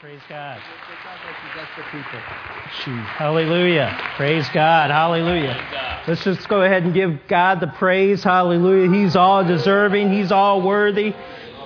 Praise 0.00 0.20
God. 0.28 0.60
Hallelujah. 3.18 4.14
Praise 4.16 4.48
God. 4.50 4.90
Hallelujah. 4.90 6.04
Let's 6.06 6.24
just 6.24 6.48
go 6.48 6.62
ahead 6.62 6.84
and 6.84 6.94
give 6.94 7.26
God 7.28 7.60
the 7.60 7.66
praise. 7.66 8.24
Hallelujah. 8.24 8.90
He's 8.90 9.14
all 9.14 9.44
deserving. 9.44 10.12
He's 10.12 10.32
all 10.32 10.62
worthy. 10.62 11.14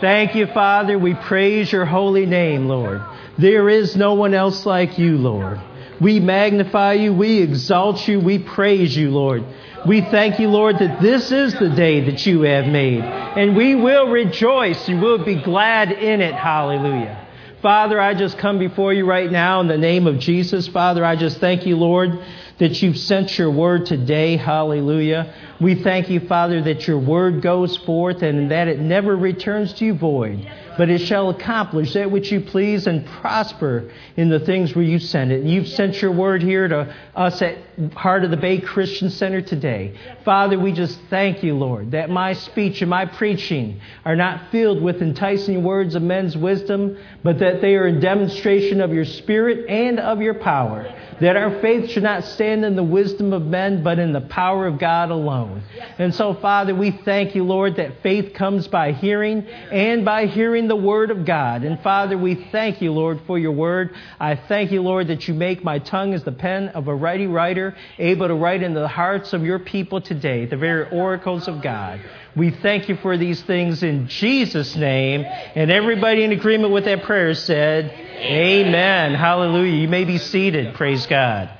Thank 0.00 0.34
you, 0.34 0.46
Father. 0.48 0.98
We 0.98 1.14
praise 1.14 1.70
your 1.70 1.84
holy 1.84 2.26
name, 2.26 2.66
Lord. 2.66 3.02
There 3.38 3.68
is 3.68 3.94
no 3.94 4.14
one 4.14 4.34
else 4.34 4.66
like 4.66 4.98
you, 4.98 5.18
Lord. 5.18 5.60
We 6.00 6.18
magnify 6.18 6.94
you. 6.94 7.12
We 7.12 7.40
exalt 7.40 8.08
you. 8.08 8.18
We 8.18 8.40
praise 8.40 8.96
you, 8.96 9.10
Lord. 9.10 9.44
We 9.86 10.00
thank 10.00 10.40
you, 10.40 10.48
Lord, 10.48 10.78
that 10.80 11.00
this 11.00 11.30
is 11.30 11.54
the 11.54 11.70
day 11.70 12.00
that 12.06 12.26
you 12.26 12.42
have 12.42 12.66
made. 12.66 13.04
And 13.04 13.54
we 13.54 13.76
will 13.76 14.08
rejoice 14.08 14.88
and 14.88 15.00
we'll 15.00 15.24
be 15.24 15.36
glad 15.36 15.92
in 15.92 16.20
it. 16.20 16.34
Hallelujah. 16.34 17.21
Father, 17.62 18.00
I 18.00 18.14
just 18.14 18.38
come 18.38 18.58
before 18.58 18.92
you 18.92 19.06
right 19.06 19.30
now 19.30 19.60
in 19.60 19.68
the 19.68 19.78
name 19.78 20.08
of 20.08 20.18
Jesus. 20.18 20.66
Father, 20.66 21.04
I 21.04 21.14
just 21.14 21.38
thank 21.38 21.64
you, 21.64 21.76
Lord, 21.76 22.18
that 22.58 22.82
you've 22.82 22.98
sent 22.98 23.38
your 23.38 23.52
word 23.52 23.86
today. 23.86 24.36
Hallelujah. 24.36 25.32
We 25.62 25.76
thank 25.76 26.10
you, 26.10 26.18
Father, 26.18 26.60
that 26.62 26.88
your 26.88 26.98
word 26.98 27.40
goes 27.40 27.76
forth 27.76 28.22
and 28.22 28.50
that 28.50 28.66
it 28.66 28.80
never 28.80 29.16
returns 29.16 29.72
to 29.74 29.84
you 29.84 29.94
void, 29.94 30.50
but 30.76 30.90
it 30.90 30.98
shall 30.98 31.30
accomplish 31.30 31.92
that 31.92 32.10
which 32.10 32.32
you 32.32 32.40
please 32.40 32.88
and 32.88 33.06
prosper 33.06 33.92
in 34.16 34.28
the 34.28 34.40
things 34.40 34.74
where 34.74 34.84
you 34.84 34.98
send 34.98 35.30
it. 35.30 35.42
And 35.42 35.48
you've 35.48 35.68
sent 35.68 36.02
your 36.02 36.10
word 36.10 36.42
here 36.42 36.66
to 36.66 36.92
us 37.14 37.40
at 37.42 37.58
Heart 37.94 38.24
of 38.24 38.32
the 38.32 38.36
Bay 38.36 38.58
Christian 38.58 39.08
Center 39.08 39.40
today. 39.40 39.96
Father, 40.24 40.58
we 40.58 40.72
just 40.72 40.98
thank 41.08 41.44
you, 41.44 41.54
Lord, 41.54 41.92
that 41.92 42.10
my 42.10 42.32
speech 42.32 42.82
and 42.82 42.90
my 42.90 43.06
preaching 43.06 43.80
are 44.04 44.16
not 44.16 44.50
filled 44.50 44.82
with 44.82 45.00
enticing 45.00 45.62
words 45.62 45.94
of 45.94 46.02
men's 46.02 46.36
wisdom, 46.36 46.98
but 47.22 47.38
that 47.38 47.60
they 47.60 47.76
are 47.76 47.86
a 47.86 48.00
demonstration 48.00 48.80
of 48.80 48.92
your 48.92 49.04
spirit 49.04 49.68
and 49.68 50.00
of 50.00 50.20
your 50.20 50.34
power. 50.34 50.92
That 51.20 51.36
our 51.36 51.60
faith 51.60 51.90
should 51.90 52.02
not 52.02 52.24
stand 52.24 52.64
in 52.64 52.74
the 52.74 52.82
wisdom 52.82 53.32
of 53.32 53.42
men, 53.42 53.84
but 53.84 54.00
in 54.00 54.12
the 54.12 54.22
power 54.22 54.66
of 54.66 54.78
God 54.78 55.10
alone. 55.10 55.51
And 55.98 56.14
so, 56.14 56.34
Father, 56.34 56.74
we 56.74 56.90
thank 56.90 57.34
you, 57.34 57.44
Lord, 57.44 57.76
that 57.76 58.02
faith 58.02 58.34
comes 58.34 58.68
by 58.68 58.92
hearing 58.92 59.46
and 59.46 60.04
by 60.04 60.26
hearing 60.26 60.68
the 60.68 60.76
word 60.76 61.10
of 61.10 61.24
God. 61.24 61.64
And 61.64 61.80
Father, 61.80 62.16
we 62.16 62.48
thank 62.52 62.80
you, 62.80 62.92
Lord, 62.92 63.20
for 63.26 63.38
your 63.38 63.52
word. 63.52 63.94
I 64.18 64.36
thank 64.36 64.72
you, 64.72 64.82
Lord, 64.82 65.08
that 65.08 65.28
you 65.28 65.34
make 65.34 65.62
my 65.62 65.78
tongue 65.78 66.14
as 66.14 66.24
the 66.24 66.32
pen 66.32 66.68
of 66.68 66.88
a 66.88 66.94
ready 66.94 67.26
writer, 67.26 67.76
able 67.98 68.28
to 68.28 68.34
write 68.34 68.62
into 68.62 68.80
the 68.80 68.88
hearts 68.88 69.32
of 69.32 69.44
your 69.44 69.58
people 69.58 70.00
today, 70.00 70.46
the 70.46 70.56
very 70.56 70.88
oracles 70.90 71.48
of 71.48 71.62
God. 71.62 72.00
We 72.34 72.50
thank 72.50 72.88
you 72.88 72.96
for 72.96 73.18
these 73.18 73.42
things 73.42 73.82
in 73.82 74.08
Jesus' 74.08 74.74
name. 74.74 75.24
And 75.54 75.70
everybody 75.70 76.24
in 76.24 76.32
agreement 76.32 76.72
with 76.72 76.86
that 76.86 77.02
prayer 77.02 77.34
said, 77.34 77.90
Amen. 77.90 78.72
Amen. 78.72 79.14
Hallelujah. 79.14 79.76
You 79.76 79.88
may 79.88 80.04
be 80.04 80.18
seated. 80.18 80.74
Praise 80.74 81.06
God. 81.06 81.50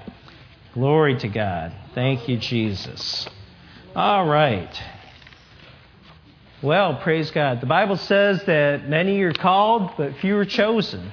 Glory 0.74 1.18
to 1.18 1.28
God. 1.28 1.72
Thank 1.94 2.28
you, 2.28 2.38
Jesus. 2.38 3.28
All 3.94 4.26
right. 4.26 4.74
Well, 6.62 6.96
praise 7.02 7.30
God. 7.30 7.60
The 7.60 7.66
Bible 7.66 7.98
says 7.98 8.42
that 8.44 8.88
many 8.88 9.20
are 9.20 9.34
called, 9.34 9.90
but 9.98 10.16
few 10.16 10.38
are 10.38 10.46
chosen. 10.46 11.12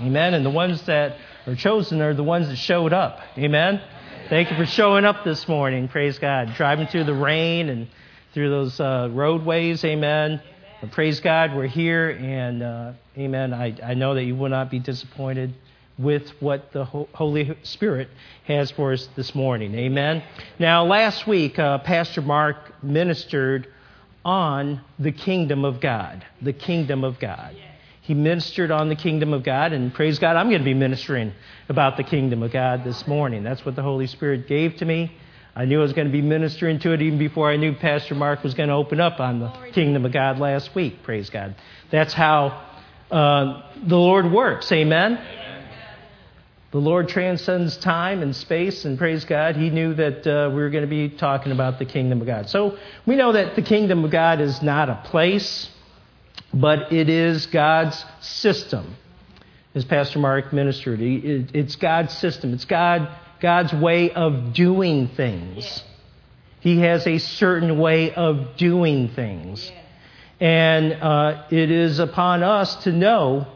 Amen. 0.00 0.34
And 0.34 0.44
the 0.44 0.50
ones 0.50 0.82
that 0.86 1.18
are 1.46 1.54
chosen 1.54 2.02
are 2.02 2.14
the 2.14 2.24
ones 2.24 2.48
that 2.48 2.56
showed 2.56 2.92
up. 2.92 3.20
Amen. 3.38 3.80
Thank 4.28 4.50
you 4.50 4.56
for 4.56 4.66
showing 4.66 5.04
up 5.04 5.22
this 5.22 5.46
morning. 5.46 5.86
Praise 5.86 6.18
God. 6.18 6.52
Driving 6.56 6.88
through 6.88 7.04
the 7.04 7.14
rain 7.14 7.68
and 7.68 7.86
through 8.34 8.50
those 8.50 8.80
uh, 8.80 9.08
roadways. 9.12 9.84
Amen. 9.84 10.42
Praise 10.90 11.20
God, 11.20 11.54
we're 11.54 11.68
here, 11.68 12.10
and 12.10 12.62
uh, 12.62 12.92
amen. 13.16 13.54
I, 13.54 13.76
I 13.82 13.94
know 13.94 14.14
that 14.14 14.24
you 14.24 14.34
will 14.34 14.50
not 14.50 14.70
be 14.70 14.78
disappointed 14.78 15.54
with 15.98 16.28
what 16.40 16.72
the 16.72 16.84
Holy 16.84 17.56
Spirit 17.62 18.08
has 18.44 18.70
for 18.70 18.92
us 18.92 19.08
this 19.16 19.34
morning. 19.34 19.74
Amen. 19.74 20.22
Now, 20.58 20.84
last 20.84 21.26
week, 21.26 21.58
uh, 21.58 21.78
Pastor 21.78 22.20
Mark 22.20 22.56
ministered 22.82 23.68
on 24.24 24.80
the 24.98 25.12
kingdom 25.12 25.64
of 25.64 25.80
God. 25.80 26.24
The 26.42 26.52
kingdom 26.52 27.04
of 27.04 27.18
God. 27.18 27.56
He 28.02 28.14
ministered 28.14 28.70
on 28.70 28.88
the 28.88 28.94
kingdom 28.94 29.32
of 29.32 29.42
God, 29.42 29.72
and 29.72 29.92
praise 29.92 30.20
God, 30.20 30.36
I'm 30.36 30.48
going 30.48 30.60
to 30.60 30.64
be 30.64 30.74
ministering 30.74 31.32
about 31.68 31.96
the 31.96 32.04
kingdom 32.04 32.42
of 32.44 32.52
God 32.52 32.84
this 32.84 33.04
morning. 33.08 33.42
That's 33.42 33.64
what 33.64 33.74
the 33.74 33.82
Holy 33.82 34.06
Spirit 34.06 34.46
gave 34.46 34.76
to 34.76 34.84
me. 34.84 35.16
I 35.56 35.64
knew 35.64 35.80
I 35.80 35.82
was 35.82 35.92
going 35.92 36.06
to 36.06 36.12
be 36.12 36.22
ministering 36.22 36.78
to 36.80 36.92
it 36.92 37.02
even 37.02 37.18
before 37.18 37.50
I 37.50 37.56
knew 37.56 37.74
Pastor 37.74 38.14
Mark 38.14 38.44
was 38.44 38.54
going 38.54 38.68
to 38.68 38.74
open 38.74 39.00
up 39.00 39.18
on 39.18 39.40
the 39.40 39.50
kingdom 39.72 40.04
of 40.04 40.12
God 40.12 40.38
last 40.38 40.74
week. 40.74 41.02
Praise 41.02 41.30
God. 41.30 41.56
That's 41.90 42.12
how 42.12 42.62
uh, 43.10 43.62
the 43.84 43.96
Lord 43.96 44.30
works. 44.30 44.70
Amen. 44.70 45.45
The 46.76 46.82
Lord 46.82 47.08
transcends 47.08 47.78
time 47.78 48.20
and 48.20 48.36
space, 48.36 48.84
and 48.84 48.98
praise 48.98 49.24
God, 49.24 49.56
He 49.56 49.70
knew 49.70 49.94
that 49.94 50.26
uh, 50.26 50.50
we 50.50 50.56
were 50.56 50.68
going 50.68 50.84
to 50.84 50.90
be 50.90 51.08
talking 51.08 51.50
about 51.50 51.78
the 51.78 51.86
kingdom 51.86 52.20
of 52.20 52.26
God. 52.26 52.50
So 52.50 52.76
we 53.06 53.16
know 53.16 53.32
that 53.32 53.56
the 53.56 53.62
kingdom 53.62 54.04
of 54.04 54.10
God 54.10 54.42
is 54.42 54.60
not 54.60 54.90
a 54.90 55.00
place, 55.06 55.70
but 56.52 56.92
it 56.92 57.08
is 57.08 57.46
God's 57.46 58.04
system. 58.20 58.94
As 59.74 59.86
Pastor 59.86 60.18
Mark 60.18 60.52
ministered, 60.52 60.98
it's 61.00 61.76
God's 61.76 62.12
system. 62.18 62.52
It's 62.52 62.66
God 62.66 63.08
God's 63.40 63.72
way 63.72 64.10
of 64.12 64.52
doing 64.52 65.08
things. 65.08 65.82
He 66.60 66.80
has 66.80 67.06
a 67.06 67.16
certain 67.16 67.78
way 67.78 68.12
of 68.12 68.58
doing 68.58 69.08
things. 69.14 69.72
And 70.40 70.92
uh, 70.92 71.46
it 71.50 71.70
is 71.70 72.00
upon 72.00 72.42
us 72.42 72.76
to 72.84 72.92
know 72.92 73.46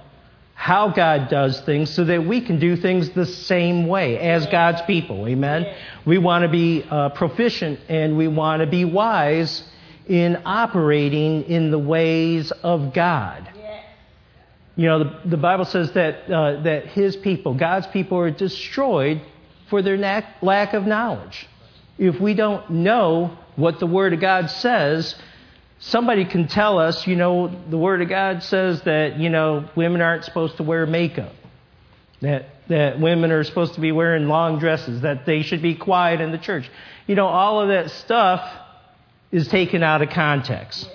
how 0.60 0.90
God 0.90 1.30
does 1.30 1.58
things 1.62 1.88
so 1.88 2.04
that 2.04 2.26
we 2.26 2.42
can 2.42 2.58
do 2.58 2.76
things 2.76 3.08
the 3.08 3.24
same 3.24 3.86
way 3.86 4.18
as 4.18 4.46
God's 4.48 4.82
people. 4.82 5.26
Amen? 5.26 5.74
We 6.04 6.18
want 6.18 6.42
to 6.42 6.50
be 6.50 6.82
uh, 6.82 7.08
proficient 7.08 7.80
and 7.88 8.18
we 8.18 8.28
want 8.28 8.60
to 8.60 8.66
be 8.66 8.84
wise 8.84 9.62
in 10.06 10.42
operating 10.44 11.44
in 11.44 11.70
the 11.70 11.78
ways 11.78 12.50
of 12.50 12.92
God. 12.92 13.50
You 14.76 14.86
know, 14.86 15.04
the, 15.04 15.20
the 15.30 15.36
Bible 15.38 15.64
says 15.64 15.92
that, 15.92 16.30
uh, 16.30 16.60
that 16.60 16.88
His 16.88 17.16
people, 17.16 17.54
God's 17.54 17.86
people, 17.86 18.18
are 18.18 18.30
destroyed 18.30 19.22
for 19.70 19.80
their 19.80 19.96
lack 19.96 20.74
of 20.74 20.86
knowledge. 20.86 21.48
If 21.96 22.20
we 22.20 22.34
don't 22.34 22.68
know 22.68 23.34
what 23.56 23.80
the 23.80 23.86
Word 23.86 24.12
of 24.12 24.20
God 24.20 24.50
says, 24.50 25.14
somebody 25.80 26.24
can 26.24 26.46
tell 26.46 26.78
us, 26.78 27.06
you 27.06 27.16
know, 27.16 27.48
the 27.68 27.78
Word 27.78 28.02
of 28.02 28.08
God 28.08 28.42
says 28.42 28.82
that, 28.82 29.18
you 29.18 29.30
know, 29.30 29.68
women 29.74 30.00
aren't 30.00 30.24
supposed 30.24 30.58
to 30.58 30.62
wear 30.62 30.86
makeup, 30.86 31.32
that, 32.20 32.46
that 32.68 33.00
women 33.00 33.32
are 33.32 33.42
supposed 33.42 33.74
to 33.74 33.80
be 33.80 33.90
wearing 33.90 34.28
long 34.28 34.58
dresses, 34.58 35.00
that 35.00 35.26
they 35.26 35.42
should 35.42 35.62
be 35.62 35.74
quiet 35.74 36.20
in 36.20 36.30
the 36.30 36.38
church. 36.38 36.70
You 37.06 37.14
know, 37.14 37.26
all 37.26 37.60
of 37.60 37.68
that 37.68 37.90
stuff 37.90 38.48
is 39.32 39.48
taken 39.48 39.82
out 39.82 40.02
of 40.02 40.10
context. 40.10 40.88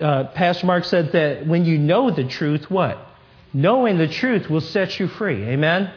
Uh, 0.00 0.24
Pastor 0.34 0.66
Mark 0.66 0.84
said 0.84 1.12
that 1.12 1.46
when 1.46 1.64
you 1.64 1.78
know 1.78 2.10
the 2.10 2.24
truth, 2.24 2.68
what? 2.68 2.98
Knowing 3.52 3.96
the 3.96 4.08
truth 4.08 4.50
will 4.50 4.60
set 4.60 4.98
you 4.98 5.06
free. 5.06 5.44
Amen? 5.44 5.92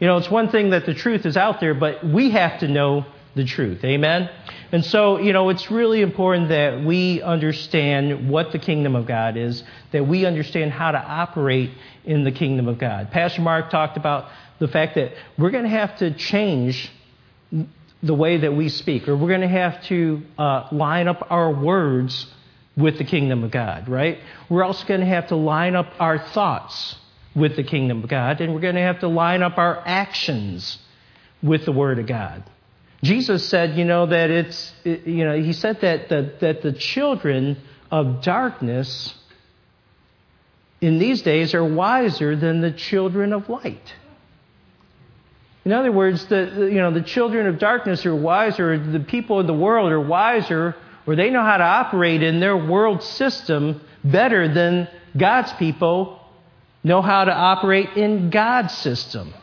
You 0.00 0.08
know, 0.08 0.16
it's 0.16 0.30
one 0.30 0.48
thing 0.50 0.70
that 0.70 0.84
the 0.84 0.94
truth 0.94 1.26
is 1.26 1.36
out 1.36 1.60
there, 1.60 1.74
but 1.74 2.04
we 2.04 2.30
have 2.30 2.60
to 2.60 2.68
know 2.68 3.04
the 3.34 3.44
truth. 3.44 3.84
Amen? 3.84 4.30
And 4.72 4.84
so, 4.84 5.18
you 5.18 5.32
know, 5.32 5.48
it's 5.48 5.70
really 5.70 6.00
important 6.00 6.48
that 6.48 6.84
we 6.84 7.22
understand 7.22 8.28
what 8.28 8.52
the 8.52 8.58
kingdom 8.58 8.94
of 8.94 9.06
God 9.06 9.36
is, 9.36 9.62
that 9.92 10.06
we 10.06 10.26
understand 10.26 10.72
how 10.72 10.92
to 10.92 10.98
operate 10.98 11.70
in 12.04 12.24
the 12.24 12.32
kingdom 12.32 12.68
of 12.68 12.78
God. 12.78 13.10
Pastor 13.10 13.42
Mark 13.42 13.70
talked 13.70 13.96
about 13.96 14.28
the 14.58 14.68
fact 14.68 14.94
that 14.94 15.12
we're 15.38 15.50
going 15.50 15.64
to 15.64 15.70
have 15.70 15.96
to 15.98 16.12
change 16.12 16.90
the 18.02 18.14
way 18.14 18.38
that 18.38 18.54
we 18.54 18.68
speak, 18.68 19.08
or 19.08 19.16
we're 19.16 19.28
going 19.28 19.40
to 19.42 19.48
have 19.48 19.82
to 19.84 20.22
uh, 20.38 20.68
line 20.72 21.06
up 21.08 21.26
our 21.30 21.52
words 21.52 22.26
with 22.76 22.96
the 22.98 23.04
kingdom 23.04 23.44
of 23.44 23.50
God, 23.50 23.88
right? 23.88 24.18
We're 24.48 24.64
also 24.64 24.86
going 24.86 25.00
to 25.00 25.06
have 25.06 25.28
to 25.28 25.36
line 25.36 25.76
up 25.76 25.92
our 25.98 26.18
thoughts 26.18 26.96
with 27.34 27.56
the 27.56 27.62
kingdom 27.62 28.02
of 28.02 28.08
God, 28.08 28.40
and 28.40 28.54
we're 28.54 28.60
going 28.60 28.76
to 28.76 28.80
have 28.80 29.00
to 29.00 29.08
line 29.08 29.42
up 29.42 29.58
our 29.58 29.82
actions 29.84 30.78
with 31.42 31.64
the 31.64 31.72
Word 31.72 31.98
of 31.98 32.06
God. 32.06 32.42
Jesus 33.02 33.48
said, 33.48 33.76
you 33.76 33.84
know, 33.84 34.06
that 34.06 34.30
it's, 34.30 34.72
you 34.84 35.24
know, 35.24 35.40
he 35.40 35.52
said 35.52 35.80
that 35.80 36.08
the, 36.08 36.34
that 36.40 36.62
the 36.62 36.72
children 36.72 37.56
of 37.90 38.22
darkness 38.22 39.14
in 40.80 40.98
these 40.98 41.22
days 41.22 41.54
are 41.54 41.64
wiser 41.64 42.36
than 42.36 42.60
the 42.60 42.70
children 42.70 43.32
of 43.32 43.48
light. 43.48 43.94
In 45.64 45.72
other 45.72 45.92
words, 45.92 46.26
the, 46.26 46.68
you 46.70 46.80
know, 46.80 46.90
the 46.90 47.02
children 47.02 47.46
of 47.46 47.58
darkness 47.58 48.06
are 48.06 48.14
wiser, 48.14 48.78
the 48.78 49.00
people 49.00 49.40
of 49.40 49.46
the 49.46 49.54
world 49.54 49.92
are 49.92 50.00
wiser, 50.00 50.74
or 51.06 51.16
they 51.16 51.30
know 51.30 51.42
how 51.42 51.56
to 51.58 51.64
operate 51.64 52.22
in 52.22 52.40
their 52.40 52.56
world 52.56 53.02
system 53.02 53.80
better 54.04 54.52
than 54.52 54.88
God's 55.16 55.52
people 55.54 56.18
know 56.82 57.02
how 57.02 57.24
to 57.24 57.32
operate 57.32 57.90
in 57.96 58.30
God's 58.30 58.76
system. 58.76 59.34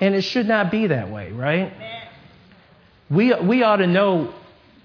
And 0.00 0.14
it 0.14 0.22
should 0.22 0.46
not 0.46 0.70
be 0.70 0.88
that 0.88 1.10
way, 1.10 1.32
right? 1.32 1.72
We, 3.10 3.34
we 3.34 3.62
ought 3.62 3.76
to 3.76 3.86
know 3.86 4.34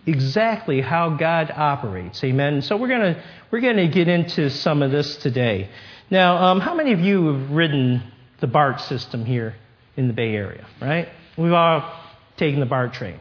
exactly 0.05 0.81
how 0.81 1.11
God 1.11 1.51
operates. 1.55 2.23
Amen. 2.23 2.61
So 2.61 2.77
we're 2.77 2.87
going 2.87 3.15
to 3.15 3.23
we're 3.51 3.61
going 3.61 3.77
to 3.77 3.87
get 3.87 4.07
into 4.07 4.49
some 4.49 4.81
of 4.81 4.91
this 4.91 5.17
today. 5.17 5.69
Now, 6.09 6.37
um, 6.37 6.59
how 6.59 6.75
many 6.75 6.93
of 6.93 6.99
you 6.99 7.27
have 7.27 7.51
ridden 7.51 8.03
the 8.39 8.47
BART 8.47 8.81
system 8.81 9.25
here 9.25 9.55
in 9.97 10.07
the 10.07 10.13
Bay 10.13 10.35
Area, 10.35 10.65
right? 10.81 11.09
We've 11.37 11.51
all 11.51 11.99
taken 12.37 12.59
the 12.59 12.65
BART 12.65 12.93
train. 12.93 13.19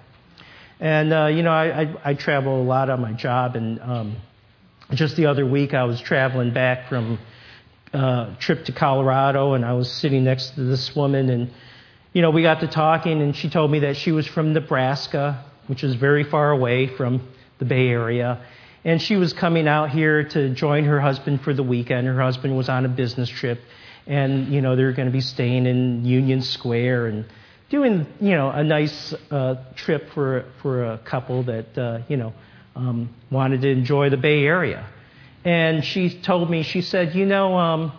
And, 0.80 1.12
uh, 1.12 1.26
you 1.26 1.42
know, 1.42 1.50
I, 1.50 1.82
I, 1.82 1.94
I, 2.04 2.14
travel 2.14 2.62
a 2.62 2.64
lot 2.64 2.88
on 2.88 3.00
my 3.00 3.12
job, 3.12 3.56
and 3.56 3.80
um, 3.80 4.16
just 4.92 5.16
the 5.16 5.26
other 5.26 5.44
week 5.44 5.74
I 5.74 5.84
was 5.84 6.00
traveling 6.00 6.52
back 6.52 6.88
from 6.88 7.18
uh, 7.92 8.36
trip 8.36 8.64
to 8.66 8.72
Colorado, 8.72 9.54
and 9.54 9.64
I 9.64 9.72
was 9.72 9.90
sitting 9.90 10.22
next 10.22 10.50
to 10.54 10.62
this 10.62 10.94
woman, 10.94 11.30
and 11.30 11.50
you 12.12 12.22
know 12.22 12.30
we 12.30 12.42
got 12.42 12.60
to 12.60 12.68
talking, 12.68 13.22
and 13.22 13.34
she 13.34 13.50
told 13.50 13.70
me 13.70 13.80
that 13.80 13.96
she 13.96 14.12
was 14.12 14.26
from 14.26 14.52
Nebraska, 14.52 15.44
which 15.66 15.84
is 15.84 15.94
very 15.94 16.24
far 16.24 16.50
away 16.50 16.86
from 16.86 17.26
the 17.58 17.64
Bay 17.64 17.88
Area, 17.88 18.40
and 18.84 19.00
she 19.00 19.16
was 19.16 19.32
coming 19.32 19.68
out 19.68 19.90
here 19.90 20.24
to 20.24 20.50
join 20.50 20.84
her 20.84 21.00
husband 21.00 21.42
for 21.42 21.52
the 21.52 21.62
weekend. 21.62 22.06
Her 22.06 22.20
husband 22.20 22.56
was 22.56 22.68
on 22.68 22.84
a 22.84 22.88
business 22.88 23.28
trip, 23.28 23.60
and 24.06 24.48
you 24.52 24.60
know 24.60 24.76
they're 24.76 24.92
going 24.92 25.08
to 25.08 25.12
be 25.12 25.20
staying 25.20 25.66
in 25.66 26.04
Union 26.04 26.42
Square 26.42 27.06
and 27.06 27.24
doing 27.70 28.06
you 28.20 28.32
know 28.32 28.50
a 28.50 28.64
nice 28.64 29.14
uh, 29.30 29.56
trip 29.74 30.10
for 30.10 30.44
for 30.62 30.84
a 30.84 30.98
couple 30.98 31.42
that 31.44 31.76
uh, 31.76 32.00
you 32.08 32.16
know 32.16 32.32
um, 32.78 33.14
wanted 33.30 33.60
to 33.62 33.68
enjoy 33.68 34.08
the 34.10 34.16
Bay 34.16 34.44
Area. 34.44 34.86
And 35.44 35.84
she 35.84 36.20
told 36.20 36.50
me, 36.50 36.62
she 36.62 36.82
said, 36.82 37.14
You 37.14 37.26
know, 37.26 37.56
um, 37.56 37.92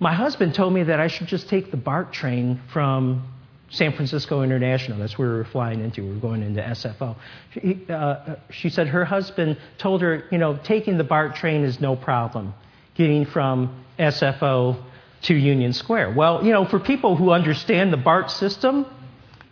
my 0.00 0.14
husband 0.14 0.54
told 0.54 0.72
me 0.72 0.82
that 0.84 0.98
I 0.98 1.08
should 1.08 1.26
just 1.26 1.48
take 1.48 1.70
the 1.70 1.76
BART 1.76 2.12
train 2.12 2.60
from 2.72 3.28
San 3.68 3.92
Francisco 3.92 4.42
International. 4.42 4.98
That's 4.98 5.16
where 5.18 5.28
we 5.28 5.36
were 5.36 5.44
flying 5.44 5.80
into. 5.80 6.02
We 6.02 6.14
were 6.14 6.20
going 6.20 6.42
into 6.42 6.62
SFO. 6.62 7.16
She, 7.52 7.86
uh, 7.88 8.36
she 8.50 8.70
said 8.70 8.88
her 8.88 9.04
husband 9.04 9.58
told 9.78 10.00
her, 10.00 10.24
you 10.32 10.38
know, 10.38 10.58
taking 10.64 10.96
the 10.96 11.04
BART 11.04 11.36
train 11.36 11.64
is 11.64 11.80
no 11.80 11.94
problem, 11.94 12.54
getting 12.94 13.26
from 13.26 13.84
SFO 13.98 14.82
to 15.22 15.34
Union 15.34 15.74
Square. 15.74 16.14
Well, 16.14 16.44
you 16.44 16.52
know, 16.52 16.64
for 16.64 16.80
people 16.80 17.14
who 17.14 17.30
understand 17.30 17.92
the 17.92 17.98
BART 17.98 18.30
system, 18.30 18.86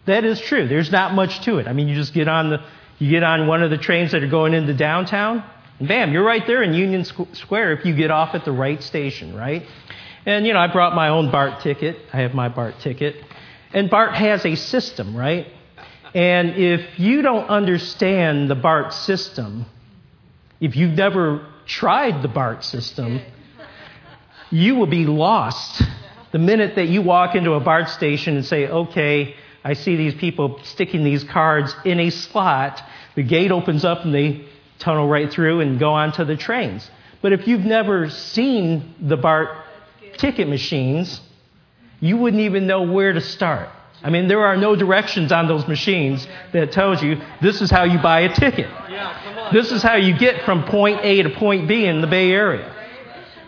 that 0.07 0.25
is 0.25 0.41
true. 0.41 0.67
There's 0.67 0.91
not 0.91 1.13
much 1.13 1.43
to 1.43 1.59
it. 1.59 1.69
I 1.69 1.75
mean, 1.75 1.89
you 1.89 1.95
just 1.95 2.15
get 2.15 2.27
on 2.27 2.49
the, 2.49 2.65
you 2.99 3.11
get 3.11 3.23
on 3.23 3.47
one 3.47 3.63
of 3.63 3.71
the 3.71 3.77
trains 3.77 4.13
that 4.13 4.25
are 4.25 4.29
going 4.29 4.55
into 4.55 4.73
downtown, 4.73 5.45
Bam, 5.81 6.13
you're 6.13 6.25
right 6.25 6.45
there 6.45 6.63
in 6.65 6.75
Union 6.75 7.05
Square 7.05 7.75
if 7.75 7.85
you 7.85 7.95
get 7.95 8.11
off 8.11 8.35
at 8.35 8.45
the 8.45 8.51
right 8.51 8.83
station, 8.83 9.37
right? 9.37 9.63
And, 10.29 10.47
you 10.47 10.53
know, 10.53 10.59
I 10.59 10.67
brought 10.67 10.95
my 10.95 11.09
own 11.09 11.31
BART 11.31 11.63
ticket. 11.63 11.97
I 12.13 12.19
have 12.19 12.35
my 12.35 12.51
BART 12.51 12.81
ticket. 12.81 13.17
And 13.73 13.89
BART 13.89 14.15
has 14.15 14.45
a 14.45 14.57
system, 14.57 15.17
right? 15.17 15.47
And 16.15 16.51
if 16.51 16.99
you 16.99 17.23
don't 17.23 17.49
understand 17.49 18.51
the 18.51 18.55
BART 18.55 18.93
system, 18.93 19.65
if 20.61 20.77
you've 20.77 20.93
never 20.93 21.47
tried 21.65 22.21
the 22.21 22.29
BART 22.29 22.63
system, 22.63 23.23
you 24.51 24.75
will 24.75 24.87
be 24.87 25.07
lost 25.07 25.83
the 26.33 26.39
minute 26.39 26.75
that 26.77 26.89
you 26.89 27.01
walk 27.01 27.35
into 27.35 27.53
a 27.53 27.61
BART 27.61 27.89
station 27.89 28.37
and 28.37 28.45
say, 28.45 28.69
okay, 28.69 29.35
I 29.65 29.73
see 29.73 29.97
these 29.97 30.15
people 30.15 30.61
sticking 30.63 31.05
these 31.05 31.25
cards 31.25 31.75
in 31.87 32.01
a 32.01 32.11
slot. 32.11 32.83
The 33.15 33.23
gate 33.23 33.51
opens 33.51 33.83
up 33.83 34.05
and 34.05 34.15
they 34.15 34.45
tunnel 34.79 35.09
right 35.09 35.33
through 35.33 35.61
and 35.61 35.79
go 35.79 35.95
onto 35.95 36.27
the 36.27 36.37
trains. 36.37 36.91
But 37.23 37.33
if 37.33 37.49
you've 37.49 37.65
never 37.65 38.11
seen 38.11 38.95
the 39.01 39.17
BART 39.17 39.65
ticket 40.19 40.49
machines, 40.49 41.21
you 42.01 42.17
wouldn't 42.17 42.43
even 42.43 42.67
know 42.67 42.83
where 42.83 43.13
to 43.13 43.21
start. 43.21 43.69
I 44.03 44.11
mean, 44.11 44.29
there 44.29 44.45
are 44.45 44.57
no 44.57 44.77
directions 44.77 45.33
on 45.33 45.49
those 45.49 45.67
machines 45.67 46.27
that 46.53 46.71
tells 46.71 47.03
you 47.03 47.21
this 47.43 47.61
is 47.61 47.71
how 47.71 47.85
you 47.85 47.99
buy 47.99 48.21
a 48.21 48.35
ticket. 48.35 48.71
This 49.53 49.73
is 49.73 49.83
how 49.83 49.97
you 49.97 50.17
get 50.17 50.45
from 50.45 50.65
point 50.65 51.01
A 51.03 51.23
to 51.23 51.31
point 51.31 51.67
B 51.67 51.85
in 51.85 52.01
the 52.01 52.07
Bay 52.07 52.31
Area. 52.31 52.75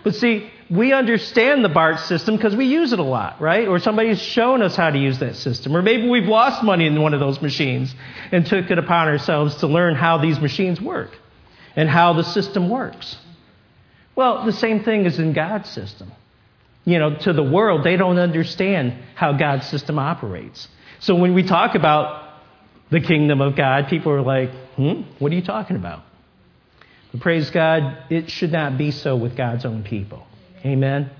But 0.02 0.14
see, 0.14 0.50
we 0.70 0.92
understand 0.92 1.64
the 1.64 1.68
BART 1.68 2.00
system 2.00 2.36
because 2.36 2.56
we 2.56 2.66
use 2.66 2.92
it 2.92 2.98
a 2.98 3.04
lot, 3.04 3.40
right? 3.40 3.68
Or 3.68 3.78
somebody's 3.78 4.22
shown 4.22 4.62
us 4.62 4.76
how 4.76 4.90
to 4.90 4.98
use 4.98 5.18
that 5.18 5.36
system. 5.36 5.76
Or 5.76 5.82
maybe 5.82 6.08
we've 6.08 6.28
lost 6.28 6.62
money 6.62 6.86
in 6.86 7.00
one 7.00 7.12
of 7.12 7.20
those 7.20 7.42
machines 7.42 7.94
and 8.32 8.46
took 8.46 8.70
it 8.70 8.78
upon 8.78 9.08
ourselves 9.08 9.56
to 9.56 9.66
learn 9.66 9.94
how 9.94 10.18
these 10.18 10.40
machines 10.40 10.80
work 10.80 11.10
and 11.76 11.88
how 11.88 12.12
the 12.12 12.22
system 12.22 12.70
works. 12.70 13.18
Well, 14.16 14.44
the 14.44 14.52
same 14.52 14.82
thing 14.84 15.06
is 15.06 15.18
in 15.18 15.32
God's 15.32 15.68
system. 15.68 16.12
You 16.90 16.98
know, 16.98 17.16
to 17.18 17.32
the 17.32 17.42
world, 17.44 17.84
they 17.84 17.96
don't 17.96 18.18
understand 18.18 18.94
how 19.14 19.32
God's 19.34 19.68
system 19.68 19.96
operates. 19.96 20.66
So 20.98 21.14
when 21.14 21.34
we 21.34 21.44
talk 21.44 21.76
about 21.76 22.32
the 22.90 23.00
kingdom 23.00 23.40
of 23.40 23.54
God, 23.54 23.86
people 23.86 24.10
are 24.10 24.22
like, 24.22 24.50
hmm, 24.74 25.02
what 25.20 25.30
are 25.30 25.36
you 25.36 25.42
talking 25.42 25.76
about? 25.76 26.02
But 27.12 27.20
praise 27.20 27.48
God, 27.50 28.10
it 28.10 28.28
should 28.28 28.50
not 28.50 28.76
be 28.76 28.90
so 28.90 29.14
with 29.14 29.36
God's 29.36 29.64
own 29.64 29.84
people. 29.84 30.26
Amen? 30.64 31.10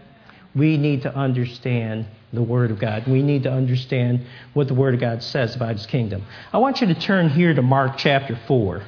We 0.56 0.76
need 0.76 1.02
to 1.02 1.14
understand 1.14 2.08
the 2.32 2.43
Word 2.43 2.73
of 2.73 2.81
God. 2.81 3.06
We 3.06 3.23
need 3.23 3.44
to 3.44 3.52
understand 3.52 4.26
what 4.55 4.66
the 4.66 4.75
Word 4.75 4.94
of 4.94 5.00
God 5.00 5.23
says 5.23 5.55
about 5.55 5.76
His 5.76 5.87
kingdom. 5.87 6.25
I 6.52 6.58
want 6.58 6.81
you 6.81 6.88
to 6.88 6.99
turn 6.99 7.28
here 7.28 7.55
to 7.55 7.62
Mark 7.62 7.96
chapter 7.96 8.37
4. 8.49 8.82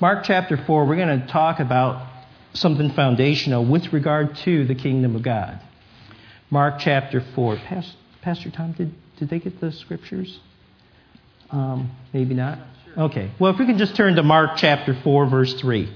Mark 0.00 0.22
chapter 0.22 0.56
4, 0.56 0.86
we're 0.86 0.94
going 0.94 1.20
to 1.20 1.26
talk 1.26 1.58
about 1.58 2.15
something 2.56 2.90
foundational 2.92 3.64
with 3.64 3.92
regard 3.92 4.36
to 4.36 4.66
the 4.66 4.74
kingdom 4.74 5.14
of 5.14 5.22
God. 5.22 5.60
Mark 6.50 6.78
chapter 6.78 7.20
4. 7.34 7.58
Pastor 8.22 8.50
Tom, 8.50 8.72
did, 8.72 8.94
did 9.18 9.28
they 9.28 9.38
get 9.38 9.60
the 9.60 9.72
scriptures? 9.72 10.40
Um, 11.50 11.90
maybe 12.12 12.34
not. 12.34 12.58
Okay. 12.96 13.30
Well, 13.38 13.52
if 13.52 13.58
we 13.58 13.66
can 13.66 13.78
just 13.78 13.94
turn 13.94 14.16
to 14.16 14.22
Mark 14.22 14.56
chapter 14.56 14.94
4, 14.94 15.26
verse 15.28 15.54
3. 15.54 15.92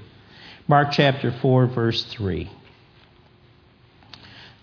Mark 0.69 0.89
chapter 0.93 1.33
4, 1.33 1.67
verse 1.67 2.05
3. 2.05 2.51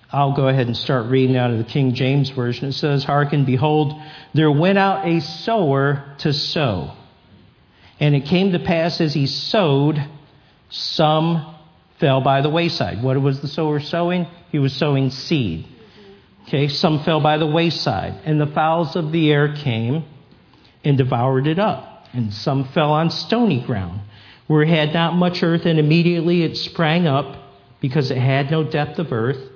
I'll 0.10 0.34
go 0.34 0.48
ahead 0.48 0.68
and 0.68 0.78
start 0.78 1.08
reading 1.08 1.36
out 1.36 1.52
of 1.52 1.58
the 1.58 1.66
King 1.66 1.94
James 1.94 2.30
Version. 2.30 2.70
It 2.70 2.74
says, 2.74 3.04
Hearken, 3.04 3.44
behold, 3.44 3.94
there 4.34 4.52
went 4.52 4.78
out 4.78 5.06
a 5.06 5.20
sower 5.20 6.16
to 6.20 6.32
sow. 6.32 6.94
And 8.00 8.16
it 8.16 8.26
came 8.26 8.54
to 8.54 8.60
pass 8.60 9.02
as 9.02 9.14
he 9.14 9.28
sowed, 9.28 10.02
some 10.70 11.57
fell 12.00 12.22
by 12.22 12.42
the 12.42 12.50
wayside. 12.50 13.02
What 13.02 13.22
was 13.22 13.42
the 13.42 13.48
sower 13.48 13.80
sowing? 13.80 14.28
He 14.52 14.60
was 14.60 14.74
sowing 14.74 15.10
seed. 15.10 15.68
Okay, 16.48 16.68
some 16.68 17.04
fell 17.04 17.20
by 17.20 17.38
the 17.38 17.48
wayside, 17.48 18.22
and 18.24 18.40
the 18.40 18.48
fowls 18.48 18.96
of 18.96 19.12
the 19.12 19.32
air 19.32 19.54
came 19.54 20.06
and 20.84 20.98
devoured 20.98 21.48
it 21.48 21.60
up. 21.60 22.06
And 22.14 22.34
some 22.34 22.66
fell 22.70 22.94
on 22.94 23.10
stony 23.10 23.62
ground, 23.62 24.00
where 24.48 24.64
it 24.64 24.70
had 24.70 24.94
not 24.94 25.16
much 25.16 25.44
earth, 25.44 25.66
and 25.66 25.78
immediately 25.78 26.44
it 26.44 26.56
sprang 26.56 27.06
up, 27.06 27.36
because 27.82 28.12
it 28.12 28.18
had 28.18 28.50
no 28.50 28.64
depth 28.64 28.98
of 28.98 29.12
earth. 29.12 29.52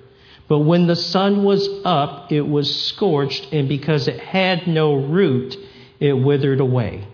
But 0.50 0.60
when 0.60 0.88
the 0.88 0.98
sun 0.98 1.46
was 1.46 1.68
up, 1.86 2.32
it 2.32 2.42
was 2.42 2.84
scorched, 2.88 3.54
and 3.54 3.70
because 3.70 4.10
it 4.10 4.20
had 4.20 4.68
no 4.68 4.96
root, 4.96 5.56
it 6.00 6.12
withered 6.12 6.60
away. 6.60 7.08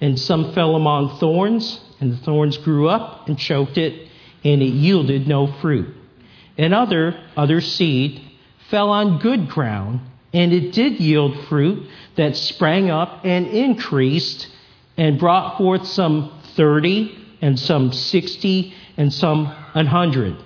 And 0.00 0.18
some 0.20 0.52
fell 0.52 0.76
among 0.76 1.18
thorns, 1.18 1.80
and 1.98 2.12
the 2.12 2.16
thorns 2.18 2.58
grew 2.58 2.88
up 2.88 3.28
and 3.28 3.36
choked 3.36 3.76
it, 3.76 4.08
and 4.44 4.62
it 4.62 4.66
yielded 4.66 5.26
no 5.26 5.46
fruit. 5.60 5.94
And 6.56 6.72
other, 6.72 7.18
other 7.36 7.60
seed 7.60 8.20
fell 8.70 8.90
on 8.90 9.18
good 9.18 9.48
ground, 9.48 10.00
and 10.32 10.52
it 10.52 10.72
did 10.72 11.00
yield 11.00 11.46
fruit 11.46 11.88
that 12.16 12.36
sprang 12.36 12.90
up 12.90 13.20
and 13.24 13.46
increased, 13.46 14.48
and 14.96 15.18
brought 15.18 15.58
forth 15.58 15.86
some 15.86 16.40
thirty, 16.54 17.18
and 17.40 17.58
some 17.58 17.92
sixty, 17.92 18.74
and 18.96 19.12
some 19.12 19.52
an 19.74 19.86
hundred. 19.86 20.36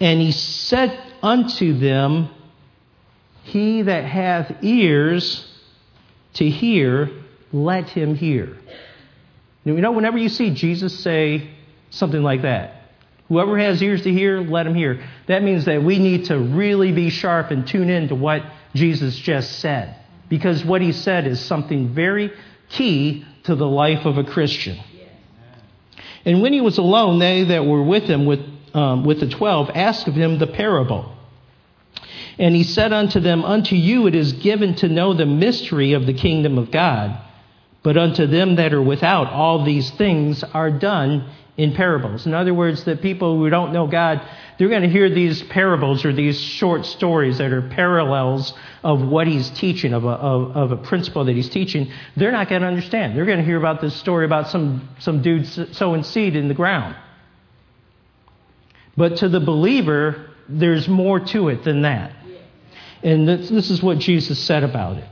And 0.00 0.20
he 0.20 0.32
said 0.32 0.98
unto 1.22 1.78
them, 1.78 2.30
He 3.42 3.82
that 3.82 4.04
hath 4.04 4.62
ears 4.62 5.50
to 6.34 6.48
hear, 6.48 7.10
let 7.52 7.88
him 7.90 8.14
hear. 8.14 8.56
You 9.64 9.74
know, 9.74 9.92
whenever 9.92 10.18
you 10.18 10.28
see 10.28 10.50
Jesus 10.50 10.98
say 10.98 11.50
something 11.90 12.22
like 12.22 12.42
that, 12.42 12.83
whoever 13.34 13.58
has 13.58 13.82
ears 13.82 14.02
to 14.02 14.12
hear, 14.12 14.40
let 14.40 14.64
him 14.64 14.76
hear. 14.76 15.04
That 15.26 15.42
means 15.42 15.64
that 15.64 15.82
we 15.82 15.98
need 15.98 16.26
to 16.26 16.38
really 16.38 16.92
be 16.92 17.10
sharp 17.10 17.50
and 17.50 17.66
tune 17.66 17.90
in 17.90 18.08
to 18.08 18.14
what 18.14 18.44
Jesus 18.74 19.16
just 19.16 19.58
said. 19.58 19.96
Because 20.28 20.64
what 20.64 20.80
he 20.80 20.92
said 20.92 21.26
is 21.26 21.40
something 21.40 21.92
very 21.92 22.32
key 22.68 23.24
to 23.42 23.56
the 23.56 23.66
life 23.66 24.06
of 24.06 24.18
a 24.18 24.24
Christian. 24.24 24.78
And 26.24 26.42
when 26.42 26.52
he 26.52 26.60
was 26.60 26.78
alone, 26.78 27.18
they 27.18 27.42
that 27.42 27.66
were 27.66 27.82
with 27.82 28.04
him, 28.04 28.24
with 28.24 28.40
um, 28.72 29.04
with 29.04 29.18
the 29.20 29.28
twelve 29.28 29.70
asked 29.74 30.06
of 30.06 30.14
him 30.14 30.38
the 30.38 30.46
parable. 30.46 31.12
And 32.38 32.54
he 32.54 32.62
said 32.64 32.92
unto 32.92 33.20
them, 33.20 33.44
Unto 33.44 33.74
you 33.74 34.06
it 34.06 34.14
is 34.14 34.32
given 34.32 34.74
to 34.76 34.88
know 34.88 35.12
the 35.12 35.26
mystery 35.26 35.92
of 35.92 36.06
the 36.06 36.14
kingdom 36.14 36.56
of 36.56 36.70
God, 36.70 37.20
but 37.82 37.96
unto 37.96 38.26
them 38.26 38.56
that 38.56 38.72
are 38.72 38.82
without, 38.82 39.32
all 39.32 39.64
these 39.64 39.90
things 39.92 40.42
are 40.42 40.70
done 40.70 41.28
in 41.56 41.72
parables. 41.72 42.26
In 42.26 42.34
other 42.34 42.52
words, 42.52 42.84
the 42.84 42.96
people 42.96 43.38
who 43.38 43.48
don't 43.48 43.72
know 43.72 43.86
God, 43.86 44.20
they're 44.58 44.68
going 44.68 44.82
to 44.82 44.88
hear 44.88 45.08
these 45.08 45.42
parables 45.44 46.04
or 46.04 46.12
these 46.12 46.40
short 46.40 46.84
stories 46.84 47.38
that 47.38 47.52
are 47.52 47.62
parallels 47.62 48.54
of 48.82 49.00
what 49.00 49.28
he's 49.28 49.50
teaching, 49.50 49.94
of 49.94 50.04
a, 50.04 50.08
of, 50.08 50.56
of 50.56 50.72
a 50.72 50.76
principle 50.76 51.24
that 51.26 51.36
he's 51.36 51.48
teaching. 51.48 51.92
They're 52.16 52.32
not 52.32 52.48
going 52.48 52.62
to 52.62 52.68
understand. 52.68 53.16
They're 53.16 53.26
going 53.26 53.38
to 53.38 53.44
hear 53.44 53.56
about 53.56 53.80
this 53.80 53.94
story 53.94 54.24
about 54.24 54.48
some, 54.48 54.88
some 54.98 55.22
dude 55.22 55.46
sowing 55.74 56.02
seed 56.02 56.34
in 56.34 56.48
the 56.48 56.54
ground. 56.54 56.96
But 58.96 59.18
to 59.18 59.28
the 59.28 59.40
believer, 59.40 60.30
there's 60.48 60.88
more 60.88 61.20
to 61.20 61.48
it 61.48 61.62
than 61.62 61.82
that. 61.82 62.12
And 63.02 63.28
this, 63.28 63.48
this 63.48 63.70
is 63.70 63.82
what 63.82 63.98
Jesus 63.98 64.38
said 64.38 64.64
about 64.64 64.96
it. 64.96 65.04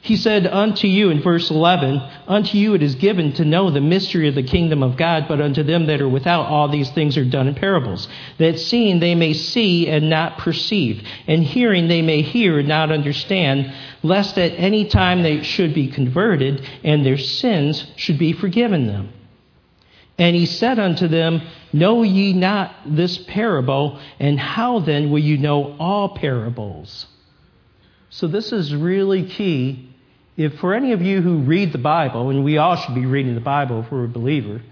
He 0.00 0.16
said, 0.16 0.46
Unto 0.46 0.86
you, 0.86 1.10
in 1.10 1.20
verse 1.20 1.50
11, 1.50 2.00
Unto 2.28 2.56
you 2.56 2.74
it 2.74 2.82
is 2.82 2.94
given 2.94 3.32
to 3.34 3.44
know 3.44 3.70
the 3.70 3.80
mystery 3.80 4.28
of 4.28 4.34
the 4.34 4.42
kingdom 4.42 4.82
of 4.82 4.96
God, 4.96 5.26
but 5.26 5.40
unto 5.40 5.62
them 5.62 5.86
that 5.86 6.00
are 6.00 6.08
without, 6.08 6.46
all 6.46 6.68
these 6.68 6.90
things 6.90 7.16
are 7.16 7.24
done 7.24 7.48
in 7.48 7.54
parables, 7.54 8.08
that 8.38 8.60
seeing 8.60 9.00
they 9.00 9.14
may 9.14 9.32
see 9.32 9.88
and 9.88 10.08
not 10.08 10.38
perceive, 10.38 11.02
and 11.26 11.42
hearing 11.42 11.88
they 11.88 12.02
may 12.02 12.22
hear 12.22 12.58
and 12.58 12.68
not 12.68 12.92
understand, 12.92 13.72
lest 14.02 14.38
at 14.38 14.52
any 14.52 14.86
time 14.86 15.22
they 15.22 15.42
should 15.42 15.74
be 15.74 15.88
converted, 15.88 16.66
and 16.84 17.04
their 17.04 17.18
sins 17.18 17.84
should 17.96 18.18
be 18.18 18.32
forgiven 18.32 18.86
them. 18.86 19.12
And 20.16 20.34
he 20.34 20.46
said 20.46 20.78
unto 20.78 21.08
them, 21.08 21.42
Know 21.72 22.02
ye 22.02 22.32
not 22.32 22.74
this 22.86 23.18
parable, 23.18 24.00
and 24.18 24.38
how 24.38 24.78
then 24.78 25.10
will 25.10 25.18
you 25.18 25.38
know 25.38 25.76
all 25.78 26.10
parables? 26.10 27.06
So, 28.10 28.26
this 28.26 28.52
is 28.52 28.74
really 28.74 29.24
key 29.24 29.87
if 30.38 30.54
for 30.60 30.72
any 30.72 30.92
of 30.92 31.02
you 31.02 31.20
who 31.20 31.38
read 31.38 31.72
the 31.72 31.78
Bible, 31.78 32.30
and 32.30 32.44
we 32.44 32.58
all 32.58 32.76
should 32.76 32.94
be 32.94 33.06
reading 33.06 33.34
the 33.34 33.40
Bible 33.40 33.80
if 33.80 33.90
we're 33.90 34.04
a 34.04 34.08
believer, 34.08 34.62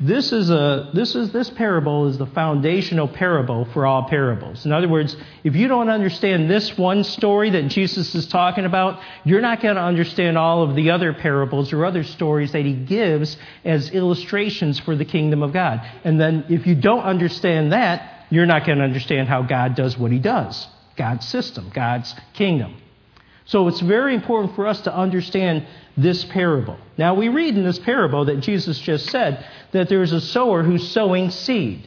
this 0.00 0.32
is 0.32 0.50
a 0.50 0.90
this 0.94 1.14
is 1.14 1.30
this 1.30 1.50
parable 1.50 2.08
is 2.08 2.16
the 2.16 2.26
foundational 2.26 3.06
parable 3.06 3.66
for 3.66 3.86
all 3.86 4.08
parables. 4.08 4.64
In 4.64 4.72
other 4.72 4.88
words, 4.88 5.14
if 5.44 5.54
you 5.54 5.68
don't 5.68 5.90
understand 5.90 6.50
this 6.50 6.76
one 6.78 7.04
story 7.04 7.50
that 7.50 7.68
Jesus 7.68 8.14
is 8.14 8.26
talking 8.26 8.64
about, 8.64 8.98
you're 9.24 9.42
not 9.42 9.60
going 9.60 9.76
to 9.76 9.82
understand 9.82 10.38
all 10.38 10.62
of 10.62 10.74
the 10.74 10.90
other 10.90 11.12
parables 11.12 11.72
or 11.72 11.84
other 11.84 12.02
stories 12.02 12.50
that 12.52 12.64
he 12.64 12.72
gives 12.72 13.36
as 13.66 13.90
illustrations 13.90 14.80
for 14.80 14.96
the 14.96 15.04
kingdom 15.04 15.42
of 15.42 15.52
God. 15.52 15.86
And 16.02 16.18
then 16.18 16.46
if 16.48 16.66
you 16.66 16.74
don't 16.74 17.04
understand 17.04 17.72
that, 17.72 18.26
you're 18.30 18.46
not 18.46 18.64
going 18.64 18.78
to 18.78 18.84
understand 18.84 19.28
how 19.28 19.42
God 19.42 19.74
does 19.76 19.98
what 19.98 20.10
he 20.10 20.18
does. 20.18 20.66
God's 20.96 21.28
system, 21.28 21.70
God's 21.74 22.12
kingdom. 22.32 22.81
So 23.52 23.68
it's 23.68 23.80
very 23.82 24.14
important 24.14 24.56
for 24.56 24.66
us 24.66 24.80
to 24.80 24.96
understand 24.96 25.66
this 25.94 26.24
parable. 26.24 26.78
Now, 26.96 27.12
we 27.12 27.28
read 27.28 27.54
in 27.54 27.64
this 27.64 27.78
parable 27.78 28.24
that 28.24 28.40
Jesus 28.40 28.78
just 28.78 29.10
said 29.10 29.46
that 29.72 29.90
there's 29.90 30.12
a 30.12 30.22
sower 30.22 30.62
who's 30.62 30.88
sowing 30.88 31.30
seed. 31.30 31.86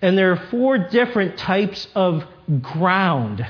And 0.00 0.16
there 0.16 0.30
are 0.30 0.36
four 0.52 0.78
different 0.78 1.38
types 1.38 1.88
of 1.96 2.22
ground. 2.62 3.44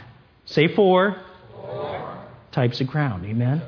Say 0.47 0.69
four. 0.69 1.21
four. 1.53 2.25
Types 2.53 2.81
of 2.81 2.87
ground. 2.87 3.27
Amen. 3.27 3.61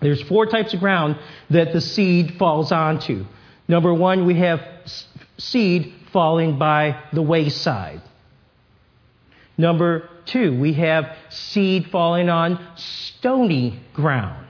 There's 0.00 0.22
four 0.22 0.46
types 0.46 0.74
of 0.74 0.80
ground 0.80 1.16
that 1.50 1.72
the 1.72 1.80
seed 1.80 2.34
falls 2.36 2.72
onto. 2.72 3.26
Number 3.68 3.94
one, 3.94 4.26
we 4.26 4.40
have 4.40 4.60
seed 5.38 5.94
falling 6.12 6.58
by 6.58 7.00
the 7.12 7.22
wayside. 7.22 8.02
Number 9.56 10.08
two, 10.26 10.58
we 10.58 10.74
have 10.74 11.16
seed 11.28 11.90
falling 11.90 12.28
on 12.28 12.64
stony 12.76 13.80
ground. 13.92 14.46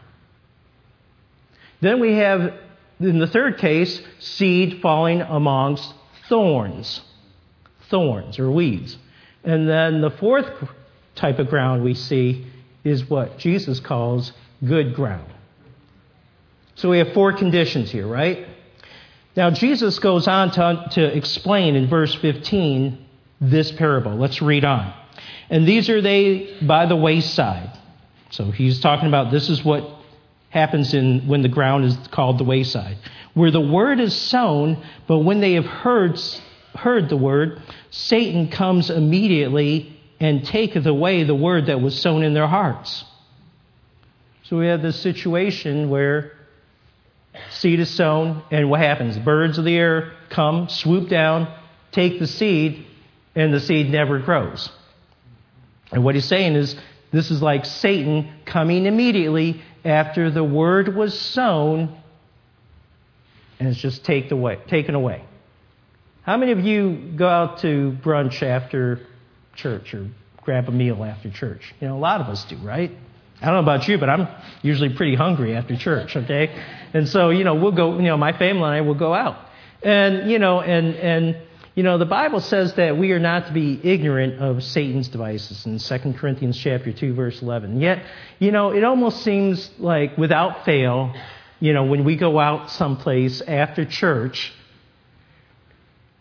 Then 1.81 2.01
we 2.01 2.15
have, 2.15 2.55
in 3.01 3.19
the 3.19 3.27
third 3.27 3.59
case, 3.59 4.01
seed 4.19 4.81
falling 4.81 5.21
amongst 5.21 5.93
thorns. 6.29 7.03
Thorns 7.91 8.39
or 8.39 8.51
weeds. 8.51 8.97
And 9.45 9.69
then 9.69 10.01
the 10.01 10.11
fourth 10.11 10.49
type 11.15 11.39
of 11.39 11.49
ground 11.49 11.85
we 11.85 11.95
see 11.95 12.47
is 12.83 13.09
what 13.09 13.39
Jesus 13.39 13.81
calls 13.81 14.33
good 14.65 14.95
ground. 14.95 15.31
So 16.77 16.91
we 16.91 16.99
have 16.99 17.13
four 17.13 17.33
conditions 17.33 17.91
here, 17.91 18.07
right? 18.07 18.47
Now, 19.37 19.51
Jesus 19.51 19.99
goes 19.99 20.27
on 20.27 20.51
to, 20.53 20.89
to 20.93 21.17
explain 21.17 21.77
in 21.77 21.89
verse 21.89 22.15
15 22.15 23.04
this 23.41 23.73
parable. 23.73 24.17
Let's 24.17 24.41
read 24.41 24.65
on. 24.65 24.93
And 25.51 25.67
these 25.67 25.91
are 25.91 26.01
they 26.01 26.57
by 26.63 26.87
the 26.87 26.97
wayside. 26.97 27.71
So 28.31 28.51
he's 28.51 28.81
talking 28.81 29.09
about 29.09 29.31
this 29.31 29.49
is 29.49 29.65
what 29.65 29.89
happens 30.51 30.95
in 30.95 31.27
when 31.27 31.43
the 31.43 31.49
ground 31.49 31.85
is 31.85 31.97
called 32.11 32.39
the 32.39 32.45
wayside, 32.45 32.97
where 33.35 33.51
the 33.51 33.61
word 33.61 34.01
is 34.01 34.15
sown, 34.15 34.85
but 35.07 35.19
when 35.19 35.41
they 35.41 35.55
have 35.55 35.67
heard 35.67 36.19
heard 36.75 37.09
the 37.09 37.17
word, 37.17 37.63
Satan 37.91 38.49
comes 38.49 38.91
immediately 38.91 39.97
and 40.21 40.45
taketh 40.45 40.87
away 40.87 41.25
the 41.25 41.35
word 41.35 41.67
that 41.67 41.81
was 41.81 42.01
sown 42.01 42.23
in 42.23 42.35
their 42.35 42.47
hearts. 42.47 43.05
So 44.45 44.59
we 44.59 44.67
have 44.67 44.83
this 44.83 45.01
situation 45.01 45.89
where 45.89 46.33
seed 47.51 47.81
is 47.81 47.91
sown, 47.91 48.43
and 48.51 48.71
what 48.71 48.81
happens? 48.81 49.19
Birds 49.19 49.59
of 49.59 49.65
the 49.65 49.77
air 49.77 50.13
come, 50.31 50.69
swoop 50.69 51.09
down, 51.09 51.53
take 51.93 52.19
the 52.19 52.27
seed, 52.27 52.87
and 53.35 53.53
the 53.53 53.61
seed 53.61 53.91
never 53.91 54.19
grows. 54.19 54.71
And 55.93 56.05
what 56.05 56.15
he's 56.15 56.25
saying 56.25 56.55
is 56.55 56.77
this 57.13 57.31
is 57.31 57.43
like 57.43 57.65
Satan 57.65 58.33
coming 58.45 58.87
immediately 58.87 59.63
after 59.85 60.31
the 60.31 60.45
word 60.45 60.95
was 60.95 61.19
sown 61.19 61.97
and 63.59 63.69
it's 63.69 63.79
just 63.79 64.05
take 64.05 64.31
taken 64.67 64.95
away. 64.95 65.25
How 66.23 66.37
many 66.37 66.53
of 66.53 66.61
you 66.61 67.13
go 67.17 67.29
out 67.29 67.59
to 67.59 67.97
brunch 68.03 68.43
after 68.43 69.01
church 69.55 69.95
or 69.95 70.09
grab 70.43 70.69
a 70.69 70.73
meal 70.73 71.05
after 71.05 71.31
church? 71.31 71.75
You 71.81 71.89
know, 71.89 71.97
a 71.97 71.99
lot 71.99 72.21
of 72.21 72.29
us 72.29 72.45
do, 72.45 72.57
right? 72.57 72.91
I 73.41 73.47
don't 73.47 73.55
know 73.55 73.61
about 73.73 73.87
you, 73.89 73.99
but 73.99 74.09
I'm 74.09 74.29
usually 74.63 74.95
pretty 74.95 75.15
hungry 75.15 75.55
after 75.55 75.77
church, 75.77 76.17
okay? 76.17 76.51
And 76.95 77.09
so, 77.09 77.31
you 77.31 77.45
know, 77.45 77.55
we'll 77.55 77.73
go, 77.73 77.97
you 77.97 78.05
know, 78.05 78.17
my 78.17 78.33
family 78.33 78.63
and 78.63 78.75
I 78.75 78.81
will 78.81 78.95
go 78.95 79.13
out. 79.13 79.37
And, 79.83 80.31
you 80.31 80.39
know, 80.39 80.61
and, 80.61 80.95
and, 80.95 81.37
you 81.75 81.83
know, 81.83 81.99
the 81.99 82.07
Bible 82.07 82.41
says 82.41 82.75
that 82.75 82.97
we 82.97 83.11
are 83.11 83.19
not 83.19 83.49
to 83.49 83.53
be 83.53 83.81
ignorant 83.83 84.41
of 84.41 84.63
Satan's 84.63 85.09
devices 85.09 85.67
in 85.67 85.79
2 85.79 86.13
Corinthians 86.13 86.57
chapter 86.57 86.93
2 86.93 87.15
verse 87.15 87.43
11. 87.43 87.81
Yet, 87.81 88.05
you 88.39 88.53
know, 88.53 88.71
it 88.71 88.85
almost 88.85 89.25
seems 89.25 89.69
like 89.79 90.17
without 90.17 90.65
fail, 90.65 91.13
you 91.59 91.73
know, 91.73 91.85
when 91.85 92.05
we 92.05 92.15
go 92.15 92.39
out 92.39 92.71
someplace 92.71 93.41
after 93.41 93.85
church, 93.85 94.53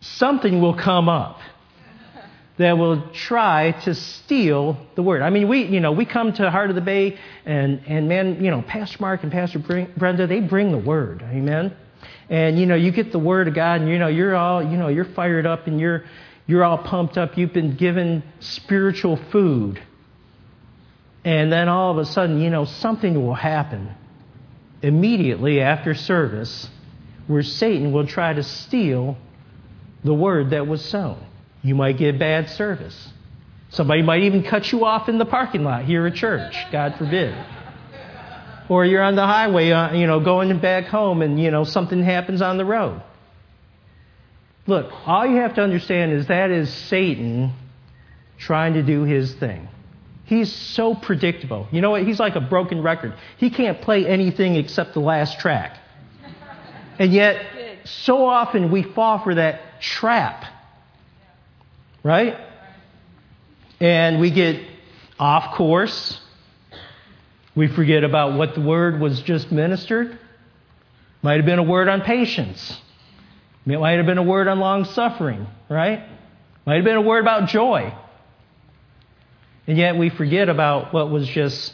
something 0.01 0.59
will 0.59 0.73
come 0.73 1.07
up 1.07 1.39
that 2.57 2.77
will 2.77 3.11
try 3.11 3.71
to 3.71 3.93
steal 3.93 4.77
the 4.95 5.03
word. 5.03 5.21
I 5.21 5.29
mean, 5.29 5.47
we, 5.47 5.65
you 5.65 5.79
know, 5.79 5.91
we 5.91 6.05
come 6.05 6.33
to 6.33 6.49
Heart 6.49 6.71
of 6.71 6.75
the 6.75 6.81
Bay 6.81 7.19
and, 7.45 7.81
and 7.85 8.09
man, 8.09 8.43
you 8.43 8.49
know, 8.49 8.63
Pastor 8.63 8.97
Mark 9.01 9.21
and 9.21 9.31
Pastor 9.31 9.59
Brenda, 9.59 10.25
they 10.25 10.39
bring 10.39 10.71
the 10.71 10.79
word. 10.79 11.21
Amen 11.21 11.75
and 12.33 12.59
you 12.59 12.65
know 12.65 12.73
you 12.73 12.91
get 12.91 13.11
the 13.11 13.19
word 13.19 13.47
of 13.47 13.53
God 13.53 13.81
and 13.81 13.89
you 13.89 13.99
know 13.99 14.07
you're 14.07 14.35
all 14.35 14.63
you 14.63 14.75
know 14.75 14.87
you're 14.87 15.05
fired 15.05 15.45
up 15.45 15.67
and 15.67 15.79
you're 15.79 16.03
you're 16.47 16.63
all 16.63 16.79
pumped 16.79 17.15
up. 17.15 17.37
You've 17.37 17.53
been 17.53 17.75
given 17.75 18.23
spiritual 18.39 19.17
food. 19.31 19.81
And 21.23 21.53
then 21.53 21.69
all 21.69 21.91
of 21.91 21.99
a 21.99 22.05
sudden 22.05 22.41
you 22.41 22.49
know 22.49 22.65
something 22.65 23.23
will 23.23 23.35
happen. 23.35 23.93
Immediately 24.81 25.61
after 25.61 25.93
service 25.93 26.69
where 27.27 27.43
Satan 27.43 27.91
will 27.91 28.07
try 28.07 28.33
to 28.33 28.41
steal 28.41 29.15
the 30.03 30.13
word 30.13 30.49
that 30.49 30.65
was 30.67 30.83
sown. 30.83 31.23
You 31.61 31.75
might 31.75 31.97
get 31.99 32.17
bad 32.17 32.49
service. 32.49 33.09
Somebody 33.69 34.01
might 34.01 34.23
even 34.23 34.41
cut 34.41 34.71
you 34.71 34.85
off 34.85 35.07
in 35.07 35.19
the 35.19 35.25
parking 35.25 35.63
lot 35.63 35.85
here 35.85 36.07
at 36.07 36.15
church 36.15 36.55
god 36.71 36.95
forbid 36.97 37.35
or 38.73 38.83
you're 38.83 39.03
on 39.03 39.15
the 39.15 39.25
highway, 39.25 39.69
uh, 39.69 39.93
you 39.93 40.07
know, 40.07 40.19
going 40.19 40.57
back 40.57 40.85
home 40.85 41.21
and, 41.21 41.39
you 41.39 41.51
know, 41.51 41.63
something 41.63 42.01
happens 42.01 42.41
on 42.41 42.57
the 42.57 42.65
road. 42.65 43.01
Look, 44.65 44.91
all 45.05 45.27
you 45.27 45.37
have 45.37 45.53
to 45.55 45.61
understand 45.61 46.11
is 46.11 46.27
that 46.27 46.49
is 46.49 46.73
Satan 46.73 47.53
trying 48.39 48.73
to 48.73 48.81
do 48.81 49.03
his 49.03 49.31
thing. 49.35 49.67
He's 50.25 50.51
so 50.51 50.95
predictable. 50.95 51.67
You 51.71 51.81
know 51.81 51.91
what? 51.91 52.03
He's 52.03 52.19
like 52.19 52.35
a 52.35 52.41
broken 52.41 52.81
record. 52.81 53.13
He 53.37 53.51
can't 53.51 53.79
play 53.79 54.07
anything 54.07 54.55
except 54.55 54.95
the 54.95 55.01
last 55.01 55.39
track. 55.39 55.77
And 56.97 57.13
yet, 57.13 57.45
so 57.83 58.25
often 58.25 58.71
we 58.71 58.81
fall 58.81 59.19
for 59.19 59.35
that 59.35 59.81
trap. 59.81 60.45
Right? 62.01 62.37
And 63.79 64.19
we 64.19 64.31
get 64.31 64.65
off 65.19 65.55
course. 65.55 66.19
We 67.55 67.67
forget 67.67 68.03
about 68.03 68.33
what 68.33 68.55
the 68.55 68.61
word 68.61 68.99
was 68.99 69.21
just 69.21 69.51
ministered. 69.51 70.17
Might 71.21 71.37
have 71.37 71.45
been 71.45 71.59
a 71.59 71.63
word 71.63 71.87
on 71.87 72.01
patience. 72.01 72.81
It 73.65 73.79
might 73.79 73.93
have 73.93 74.05
been 74.05 74.17
a 74.17 74.23
word 74.23 74.47
on 74.47 74.59
long 74.59 74.85
suffering, 74.85 75.47
right? 75.69 76.03
Might 76.65 76.75
have 76.75 76.83
been 76.83 76.97
a 76.97 77.01
word 77.01 77.21
about 77.21 77.49
joy. 77.49 77.93
And 79.67 79.77
yet 79.77 79.97
we 79.97 80.09
forget 80.09 80.49
about 80.49 80.93
what 80.93 81.09
was 81.09 81.27
just 81.27 81.73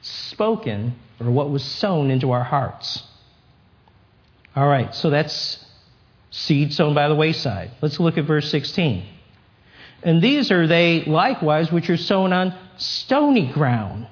spoken 0.00 0.96
or 1.20 1.30
what 1.30 1.50
was 1.50 1.62
sown 1.62 2.10
into 2.10 2.32
our 2.32 2.42
hearts. 2.42 3.02
All 4.56 4.66
right, 4.66 4.94
so 4.94 5.10
that's 5.10 5.64
seed 6.30 6.74
sown 6.74 6.94
by 6.94 7.08
the 7.08 7.14
wayside. 7.14 7.70
Let's 7.80 8.00
look 8.00 8.18
at 8.18 8.24
verse 8.24 8.50
16. 8.50 9.04
And 10.02 10.22
these 10.22 10.50
are 10.50 10.66
they 10.66 11.04
likewise 11.04 11.70
which 11.70 11.90
are 11.90 11.96
sown 11.96 12.32
on 12.32 12.56
stony 12.76 13.52
ground 13.52 14.06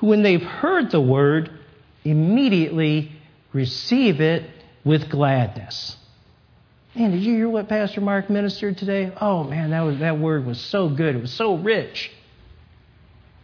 who, 0.00 0.08
when 0.08 0.22
they've 0.22 0.42
heard 0.42 0.90
the 0.90 1.00
word, 1.00 1.50
immediately 2.04 3.12
receive 3.52 4.20
it 4.20 4.48
with 4.84 5.10
gladness. 5.10 5.96
Man, 6.94 7.12
did 7.12 7.22
you 7.22 7.36
hear 7.36 7.48
what 7.48 7.68
Pastor 7.68 8.00
Mark 8.00 8.28
ministered 8.28 8.78
today? 8.78 9.12
Oh 9.20 9.44
man, 9.44 9.70
that 9.70 9.82
was 9.82 9.98
that 10.00 10.18
word 10.18 10.44
was 10.44 10.60
so 10.60 10.88
good. 10.88 11.14
It 11.14 11.22
was 11.22 11.32
so 11.32 11.56
rich. 11.56 12.10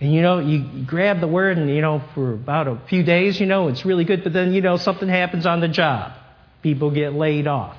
And 0.00 0.12
you 0.12 0.20
know, 0.20 0.40
you 0.40 0.84
grab 0.84 1.20
the 1.20 1.28
word 1.28 1.56
and 1.56 1.70
you 1.70 1.80
know, 1.80 2.02
for 2.14 2.32
about 2.32 2.66
a 2.66 2.80
few 2.88 3.02
days, 3.02 3.38
you 3.38 3.46
know, 3.46 3.68
it's 3.68 3.84
really 3.84 4.04
good, 4.04 4.24
but 4.24 4.32
then 4.32 4.52
you 4.52 4.60
know 4.60 4.76
something 4.76 5.08
happens 5.08 5.46
on 5.46 5.60
the 5.60 5.68
job. 5.68 6.12
People 6.62 6.90
get 6.90 7.12
laid 7.12 7.46
off. 7.46 7.76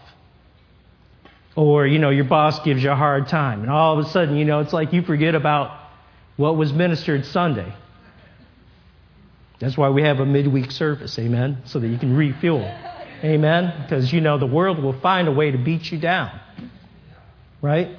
Or, 1.56 1.88
you 1.88 1.98
know, 1.98 2.12
your 2.12 2.26
boss 2.26 2.60
gives 2.60 2.84
you 2.84 2.92
a 2.92 2.96
hard 2.96 3.28
time. 3.28 3.62
And 3.62 3.72
all 3.72 4.00
of 4.00 4.06
a 4.06 4.10
sudden, 4.10 4.38
you 4.38 4.46
know, 4.46 4.60
it's 4.60 4.74
like 4.74 4.94
you 4.94 5.02
forget 5.02 5.34
about 5.34 5.72
what 6.38 6.56
was 6.56 6.72
ministered 6.72 7.26
Sunday. 7.26 7.74
That's 9.60 9.78
why 9.78 9.90
we 9.90 10.04
have 10.04 10.20
a 10.20 10.26
midweek 10.26 10.72
service, 10.72 11.18
amen? 11.18 11.64
So 11.66 11.80
that 11.80 11.88
you 11.88 11.98
can 11.98 12.16
refuel. 12.16 12.72
Amen? 13.24 13.74
Because 13.82 14.14
you 14.14 14.22
know 14.22 14.38
the 14.38 14.46
world 14.46 14.82
will 14.82 15.00
find 15.00 15.28
a 15.28 15.32
way 15.32 15.50
to 15.50 15.58
beat 15.58 15.92
you 15.92 15.98
down. 15.98 16.40
Right? 17.62 17.98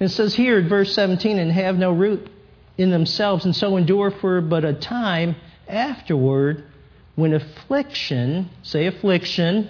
It 0.00 0.08
says 0.08 0.34
here 0.34 0.58
in 0.58 0.68
verse 0.68 0.94
17, 0.94 1.38
and 1.38 1.52
have 1.52 1.76
no 1.76 1.92
root 1.92 2.28
in 2.78 2.90
themselves, 2.90 3.44
and 3.44 3.54
so 3.54 3.76
endure 3.76 4.10
for 4.10 4.40
but 4.40 4.64
a 4.64 4.72
time 4.72 5.36
afterward 5.68 6.64
when 7.14 7.34
affliction, 7.34 8.50
say 8.62 8.86
affliction, 8.86 9.68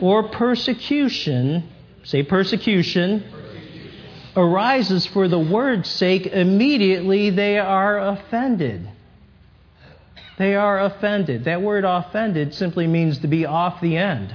or 0.00 0.28
persecution, 0.28 1.68
say 2.04 2.22
persecution, 2.22 3.22
arises 4.36 5.06
for 5.06 5.28
the 5.28 5.38
word's 5.38 5.88
sake, 5.88 6.26
immediately 6.26 7.30
they 7.30 7.58
are 7.58 7.98
offended. 7.98 8.88
They 10.38 10.54
are 10.54 10.78
offended. 10.78 11.44
That 11.44 11.62
word 11.62 11.84
offended 11.84 12.54
simply 12.54 12.86
means 12.86 13.18
to 13.18 13.26
be 13.26 13.44
off 13.44 13.80
the 13.80 13.96
end. 13.96 14.34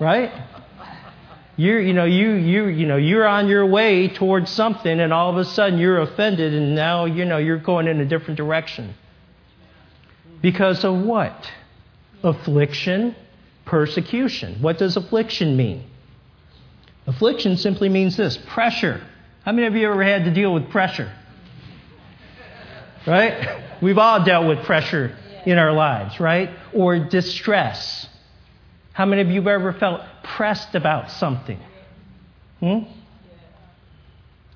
Right? 0.00 0.32
You're, 1.56 1.80
you 1.80 1.92
know, 1.92 2.04
you, 2.04 2.32
you, 2.32 2.66
you 2.66 2.86
know, 2.86 2.96
you're 2.96 3.26
on 3.26 3.46
your 3.46 3.64
way 3.66 4.08
towards 4.08 4.50
something 4.50 4.98
and 4.98 5.12
all 5.12 5.30
of 5.30 5.36
a 5.36 5.44
sudden 5.44 5.78
you're 5.78 6.00
offended 6.00 6.52
and 6.52 6.74
now, 6.74 7.04
you 7.04 7.24
know, 7.24 7.38
you're 7.38 7.58
going 7.58 7.86
in 7.86 8.00
a 8.00 8.04
different 8.04 8.38
direction. 8.38 8.94
Because 10.42 10.84
of 10.84 11.00
what? 11.02 11.50
Affliction, 12.24 13.14
persecution. 13.66 14.60
What 14.62 14.78
does 14.78 14.96
affliction 14.96 15.56
mean? 15.56 15.84
Affliction 17.06 17.56
simply 17.56 17.88
means 17.88 18.16
this 18.16 18.36
pressure. 18.36 19.00
How 19.44 19.52
many 19.52 19.66
of 19.66 19.76
you 19.76 19.90
ever 19.90 20.02
had 20.02 20.24
to 20.24 20.30
deal 20.32 20.52
with 20.52 20.70
pressure? 20.70 21.12
Right? 23.06 23.80
We've 23.82 23.98
all 23.98 24.24
dealt 24.24 24.46
with 24.46 24.64
pressure 24.64 25.16
in 25.46 25.58
our 25.58 25.72
lives, 25.72 26.20
right? 26.20 26.50
Or 26.74 26.98
distress. 26.98 28.06
How 28.92 29.06
many 29.06 29.22
of 29.22 29.28
you 29.28 29.40
have 29.40 29.48
ever 29.48 29.72
felt 29.72 30.02
pressed 30.22 30.74
about 30.74 31.10
something? 31.10 31.58
Hmm? 32.60 32.80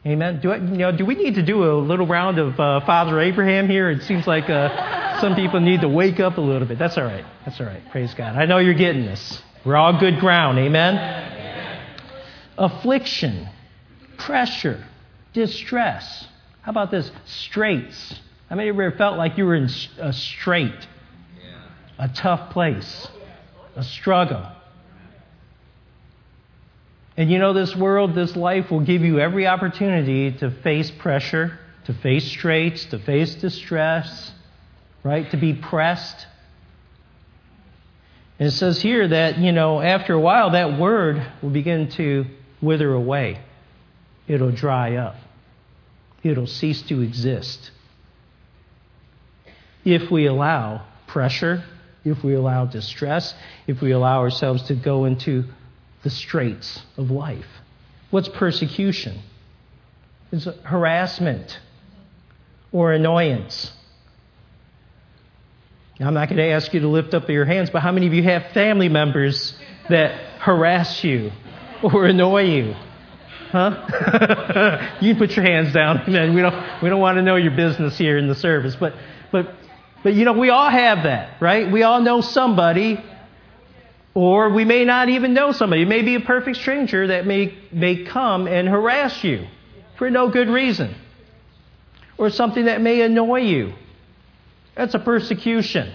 Amen. 0.06 0.40
Do, 0.40 0.52
I, 0.52 0.56
you 0.56 0.76
know, 0.76 0.92
do 0.92 1.06
we 1.06 1.14
need 1.14 1.36
to 1.36 1.42
do 1.42 1.64
a 1.64 1.72
little 1.80 2.06
round 2.06 2.38
of 2.38 2.60
uh, 2.60 2.84
Father 2.84 3.18
Abraham 3.20 3.68
here? 3.68 3.90
It 3.90 4.02
seems 4.02 4.26
like 4.26 4.50
uh, 4.50 5.18
some 5.20 5.34
people 5.34 5.60
need 5.60 5.80
to 5.80 5.88
wake 5.88 6.20
up 6.20 6.36
a 6.36 6.42
little 6.42 6.68
bit. 6.68 6.78
That's 6.78 6.98
all 6.98 7.04
right. 7.04 7.24
That's 7.46 7.58
all 7.58 7.66
right. 7.66 7.80
Praise 7.90 8.12
God. 8.12 8.36
I 8.36 8.44
know 8.44 8.58
you're 8.58 8.74
getting 8.74 9.06
this. 9.06 9.42
We're 9.64 9.76
all 9.76 9.98
good 9.98 10.20
ground. 10.20 10.58
Amen. 10.58 10.96
Amen. 10.96 11.86
Affliction, 12.58 13.48
pressure, 14.18 14.84
distress. 15.32 16.28
How 16.60 16.70
about 16.70 16.90
this? 16.90 17.10
Straits. 17.24 18.20
How 18.48 18.56
many 18.56 18.68
of 18.68 18.76
you 18.76 18.82
ever 18.82 18.96
felt 18.96 19.16
like 19.16 19.38
you 19.38 19.46
were 19.46 19.54
in 19.54 19.70
a 19.98 20.12
strait, 20.12 20.86
a 21.98 22.08
tough 22.08 22.50
place, 22.50 23.08
a 23.74 23.82
struggle? 23.82 24.46
And 27.16 27.30
you 27.30 27.38
know, 27.38 27.52
this 27.52 27.74
world, 27.74 28.14
this 28.14 28.36
life 28.36 28.70
will 28.70 28.80
give 28.80 29.02
you 29.02 29.18
every 29.18 29.46
opportunity 29.46 30.32
to 30.32 30.50
face 30.50 30.90
pressure, 30.90 31.58
to 31.86 31.94
face 31.94 32.26
straits, 32.26 32.84
to 32.86 32.98
face 32.98 33.34
distress, 33.36 34.32
right? 35.02 35.30
To 35.30 35.36
be 35.36 35.54
pressed. 35.54 36.26
And 38.38 38.48
it 38.48 38.52
says 38.52 38.82
here 38.82 39.06
that, 39.08 39.38
you 39.38 39.52
know, 39.52 39.80
after 39.80 40.12
a 40.12 40.20
while, 40.20 40.50
that 40.50 40.78
word 40.78 41.24
will 41.40 41.50
begin 41.50 41.88
to 41.92 42.26
wither 42.60 42.92
away. 42.92 43.40
It'll 44.26 44.50
dry 44.50 44.96
up. 44.96 45.16
It'll 46.22 46.46
cease 46.46 46.82
to 46.82 47.00
exist 47.00 47.70
if 49.84 50.10
we 50.10 50.26
allow 50.26 50.86
pressure, 51.06 51.64
if 52.04 52.22
we 52.22 52.34
allow 52.34 52.66
distress, 52.66 53.34
if 53.66 53.80
we 53.80 53.92
allow 53.92 54.20
ourselves 54.20 54.62
to 54.64 54.74
go 54.74 55.04
into 55.04 55.44
the 56.02 56.10
straits 56.10 56.82
of 56.96 57.10
life. 57.10 57.46
What's 58.10 58.28
persecution? 58.28 59.20
It's 60.30 60.46
harassment 60.62 61.58
or 62.72 62.92
annoyance. 62.92 63.72
Now, 65.98 66.08
I'm 66.08 66.14
not 66.14 66.28
going 66.28 66.38
to 66.38 66.50
ask 66.50 66.74
you 66.74 66.80
to 66.80 66.88
lift 66.88 67.14
up 67.14 67.28
your 67.28 67.44
hands, 67.44 67.70
but 67.70 67.80
how 67.80 67.92
many 67.92 68.06
of 68.06 68.12
you 68.12 68.22
have 68.24 68.52
family 68.52 68.88
members 68.88 69.56
that 69.88 70.40
harass 70.40 71.04
you 71.04 71.30
or 71.82 72.06
annoy 72.06 72.42
you? 72.42 72.74
Huh? 73.52 74.96
you 75.00 75.12
can 75.12 75.18
put 75.18 75.36
your 75.36 75.44
hands 75.44 75.72
down, 75.72 76.02
man. 76.12 76.34
We 76.34 76.42
don't, 76.42 76.82
we 76.82 76.88
don't 76.88 77.00
want 77.00 77.16
to 77.16 77.22
know 77.22 77.36
your 77.36 77.54
business 77.54 77.96
here 77.96 78.18
in 78.18 78.26
the 78.26 78.34
service. 78.34 78.74
But, 78.74 78.94
but 79.30 79.54
but 80.04 80.12
you 80.12 80.26
know, 80.26 80.34
we 80.34 80.50
all 80.50 80.68
have 80.68 81.04
that, 81.04 81.40
right? 81.40 81.72
We 81.72 81.82
all 81.82 82.02
know 82.02 82.20
somebody, 82.20 83.02
or 84.12 84.50
we 84.50 84.66
may 84.66 84.84
not 84.84 85.08
even 85.08 85.32
know 85.32 85.52
somebody. 85.52 85.82
It 85.82 85.88
may 85.88 86.02
be 86.02 86.14
a 86.14 86.20
perfect 86.20 86.58
stranger 86.58 87.06
that 87.06 87.26
may, 87.26 87.56
may 87.72 88.04
come 88.04 88.46
and 88.46 88.68
harass 88.68 89.24
you 89.24 89.46
for 89.96 90.10
no 90.10 90.28
good 90.28 90.50
reason, 90.50 90.94
or 92.18 92.28
something 92.28 92.66
that 92.66 92.82
may 92.82 93.00
annoy 93.00 93.40
you. 93.40 93.72
That's 94.74 94.94
a 94.94 94.98
persecution. 94.98 95.90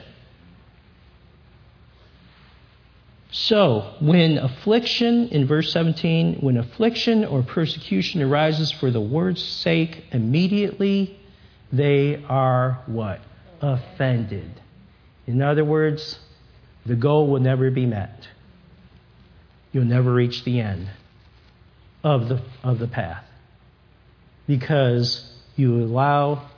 So, 3.32 3.94
when 4.00 4.40
affliction, 4.40 5.30
in 5.30 5.46
verse 5.46 5.72
17, 5.72 6.38
when 6.40 6.58
affliction 6.58 7.26
or 7.26 7.44
persecution 7.44 8.24
arises 8.24 8.72
for 8.72 8.90
the 8.90 9.02
word's 9.02 9.44
sake, 9.44 10.06
immediately 10.12 11.20
they 11.72 12.24
are 12.28 12.82
what? 12.88 13.22
Offended. 13.62 14.60
In 15.28 15.42
other 15.42 15.64
words, 15.64 16.20
the 16.86 16.96
goal 16.96 17.28
will 17.28 17.40
never 17.40 17.70
be 17.72 17.86
met. 17.86 18.28
You'll 19.72 19.86
never 19.86 20.12
reach 20.12 20.44
the 20.44 20.60
end 20.60 20.90
of 22.04 22.30
the, 22.30 22.42
of 22.64 22.80
the 22.80 22.88
path 22.88 23.24
because 24.48 25.32
you 25.56 25.84
allow 25.84 26.50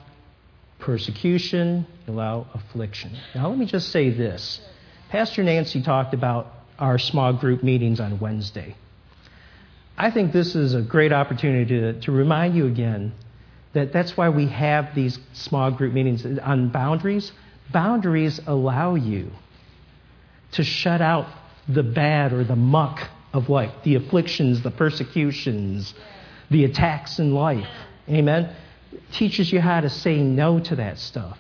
persecution, 0.80 1.86
you 2.08 2.14
allow 2.14 2.48
affliction. 2.54 3.18
Now, 3.36 3.50
let 3.50 3.58
me 3.58 3.66
just 3.66 3.90
say 3.90 4.10
this. 4.10 4.62
Pastor 5.10 5.44
Nancy 5.44 5.82
talked 5.82 6.14
about 6.14 6.54
our 6.80 6.98
small 6.98 7.34
group 7.34 7.64
meetings 7.64 8.00
on 8.00 8.20
Wednesday. 8.20 8.76
I 9.98 10.10
think 10.10 10.32
this 10.32 10.56
is 10.56 10.74
a 10.74 10.82
great 10.82 11.12
opportunity 11.12 11.80
to, 11.80 12.00
to 12.02 12.12
remind 12.12 12.56
you 12.56 12.66
again 12.66 13.12
that 13.74 13.94
that's 13.94 14.18
why 14.18 14.30
we 14.30 14.48
have 14.48 14.94
these 14.96 15.20
small 15.34 15.72
group 15.72 15.94
meetings 15.94 16.26
on 16.40 16.70
boundaries. 16.70 17.32
Boundaries 17.72 18.40
allow 18.46 18.96
you 18.96 19.32
to 20.54 20.64
shut 20.64 21.02
out 21.02 21.28
the 21.68 21.84
bad 21.84 22.34
or 22.34 22.44
the 22.44 22.56
muck 22.56 23.08
of 23.34 23.50
life, 23.50 23.72
the 23.84 23.96
afflictions, 23.96 24.62
the 24.62 24.72
persecutions, 24.72 25.94
the 26.50 26.66
attacks 26.66 27.20
in 27.20 27.34
life. 27.34 27.68
Amen. 28.10 28.54
Teaches 29.14 29.52
you 29.54 29.62
how 29.62 29.80
to 29.80 29.90
say 29.90 30.18
no 30.18 30.60
to 30.60 30.76
that 30.76 31.00
stuff. 31.00 31.38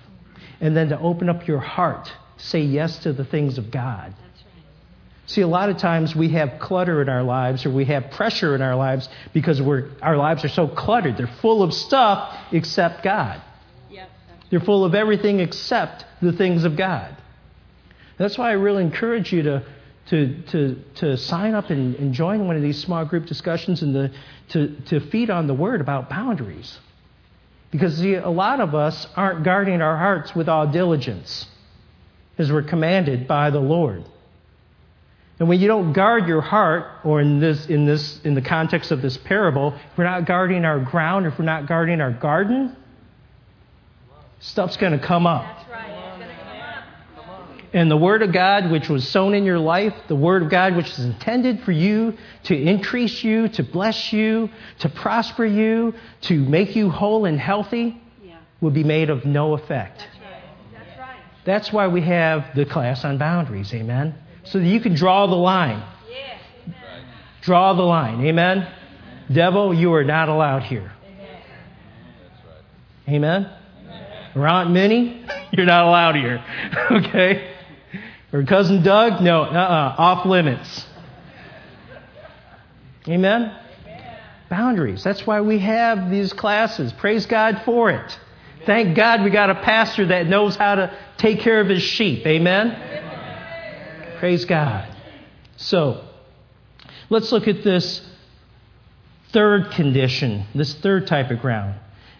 And 0.61 0.77
then 0.77 0.89
to 0.89 0.99
open 0.99 1.27
up 1.27 1.47
your 1.47 1.59
heart, 1.59 2.11
say 2.37 2.61
yes 2.61 2.99
to 2.99 3.11
the 3.11 3.25
things 3.25 3.57
of 3.57 3.71
God. 3.71 4.15
See, 5.27 5.41
a 5.41 5.47
lot 5.47 5.69
of 5.69 5.77
times 5.77 6.15
we 6.15 6.29
have 6.29 6.59
clutter 6.59 7.01
in 7.01 7.07
our 7.07 7.23
lives 7.23 7.65
or 7.65 7.69
we 7.69 7.85
have 7.85 8.11
pressure 8.11 8.55
in 8.55 8.61
our 8.61 8.75
lives 8.75 9.07
because 9.33 9.61
we're, 9.61 9.89
our 10.01 10.17
lives 10.17 10.43
are 10.43 10.49
so 10.49 10.67
cluttered. 10.67 11.17
They're 11.17 11.27
full 11.41 11.63
of 11.63 11.73
stuff 11.73 12.35
except 12.51 13.03
God. 13.03 13.41
Yep. 13.89 14.09
They're 14.49 14.59
full 14.59 14.83
of 14.83 14.93
everything 14.95 15.39
except 15.39 16.05
the 16.21 16.33
things 16.33 16.63
of 16.65 16.75
God. 16.75 17.15
That's 18.17 18.37
why 18.37 18.49
I 18.49 18.53
really 18.53 18.83
encourage 18.83 19.31
you 19.31 19.43
to, 19.43 19.63
to, 20.07 20.41
to, 20.43 20.83
to 20.95 21.17
sign 21.17 21.53
up 21.53 21.69
and, 21.69 21.95
and 21.95 22.13
join 22.13 22.45
one 22.45 22.55
of 22.55 22.61
these 22.61 22.79
small 22.79 23.05
group 23.05 23.25
discussions 23.25 23.81
and 23.81 23.93
to, 23.93 24.11
to, 24.49 24.81
to 24.87 25.09
feed 25.11 25.29
on 25.29 25.47
the 25.47 25.53
word 25.53 25.81
about 25.81 26.09
boundaries. 26.09 26.77
Because 27.71 27.97
see, 27.97 28.15
a 28.15 28.29
lot 28.29 28.59
of 28.59 28.75
us 28.75 29.07
aren't 29.15 29.43
guarding 29.43 29.81
our 29.81 29.97
hearts 29.97 30.35
with 30.35 30.49
all 30.49 30.67
diligence 30.67 31.47
as 32.37 32.51
we're 32.51 32.63
commanded 32.63 33.27
by 33.27 33.49
the 33.49 33.59
Lord. 33.59 34.03
And 35.41 35.49
when 35.49 35.59
you 35.59 35.67
don't 35.67 35.91
guard 35.91 36.27
your 36.27 36.41
heart, 36.41 36.85
or 37.03 37.19
in 37.19 37.39
this, 37.39 37.65
in 37.65 37.83
this, 37.83 38.21
in 38.23 38.35
the 38.35 38.43
context 38.43 38.91
of 38.91 39.01
this 39.01 39.17
parable, 39.17 39.73
if 39.73 39.97
we're 39.97 40.03
not 40.03 40.25
guarding 40.27 40.65
our 40.65 40.79
ground, 40.79 41.25
if 41.25 41.39
we're 41.39 41.45
not 41.45 41.65
guarding 41.65 41.99
our 41.99 42.11
garden, 42.11 42.75
stuff's 44.39 44.77
going 44.77 44.91
to 44.91 45.03
come 45.03 45.25
up. 45.25 45.43
That's 45.43 45.71
right. 45.71 46.83
And 47.73 47.89
the 47.89 47.97
Word 47.97 48.21
of 48.21 48.31
God, 48.31 48.69
which 48.69 48.87
was 48.87 49.07
sown 49.07 49.33
in 49.33 49.43
your 49.43 49.57
life, 49.57 49.95
the 50.07 50.15
Word 50.15 50.43
of 50.43 50.51
God, 50.51 50.75
which 50.75 50.91
is 50.91 50.99
intended 50.99 51.61
for 51.61 51.71
you 51.71 52.15
to 52.43 52.55
increase 52.55 53.23
you, 53.23 53.47
to 53.47 53.63
bless 53.63 54.13
you, 54.13 54.47
to 54.77 54.89
prosper 54.89 55.43
you, 55.43 55.95
to 56.21 56.37
make 56.37 56.75
you 56.75 56.91
whole 56.91 57.25
and 57.25 57.39
healthy, 57.39 57.99
Yeah. 58.23 58.35
will 58.59 58.69
be 58.69 58.83
made 58.83 59.09
of 59.09 59.25
no 59.25 59.53
effect. 59.53 60.01
That's 60.01 60.19
right. 60.21 60.43
That's 60.71 60.99
right. 60.99 61.17
That's 61.45 61.73
why 61.73 61.87
we 61.87 62.01
have 62.01 62.53
the 62.53 62.65
class 62.65 63.03
on 63.03 63.17
boundaries, 63.17 63.73
amen? 63.73 64.13
So 64.43 64.59
that 64.59 64.65
you 64.65 64.79
can 64.79 64.95
draw 64.95 65.27
the 65.27 65.35
line. 65.35 65.83
Draw 67.41 67.73
the 67.73 67.81
line, 67.81 68.23
amen? 68.25 68.67
Devil, 69.31 69.73
you 69.73 69.93
are 69.93 70.03
not 70.03 70.29
allowed 70.29 70.63
here. 70.63 70.91
Amen? 73.07 73.49
Aunt 74.47 74.71
Minnie, 74.71 75.25
you're 75.51 75.65
not 75.65 75.85
allowed 75.85 76.15
here. 76.15 76.43
okay? 76.91 77.55
Or 78.31 78.43
Cousin 78.43 78.83
Doug, 78.83 79.21
no, 79.21 79.43
uh-uh, 79.43 79.95
off 79.97 80.25
limits. 80.25 80.85
Amen? 83.07 83.57
Boundaries. 84.49 85.03
That's 85.03 85.25
why 85.25 85.41
we 85.41 85.59
have 85.59 86.11
these 86.11 86.33
classes. 86.33 86.93
Praise 86.93 87.25
God 87.25 87.61
for 87.65 87.89
it. 87.89 88.19
Thank 88.65 88.95
God 88.95 89.23
we 89.23 89.31
got 89.31 89.49
a 89.49 89.55
pastor 89.55 90.05
that 90.07 90.27
knows 90.27 90.55
how 90.55 90.75
to 90.75 90.95
take 91.17 91.39
care 91.39 91.59
of 91.59 91.67
his 91.67 91.81
sheep. 91.81 92.25
Amen? 92.27 93.10
Praise 94.21 94.45
God. 94.45 94.87
So, 95.57 96.05
let's 97.09 97.31
look 97.31 97.47
at 97.47 97.63
this 97.63 98.07
third 99.31 99.71
condition, 99.71 100.45
this 100.53 100.75
third 100.75 101.07
type 101.07 101.31
of 101.31 101.39
ground. 101.39 101.79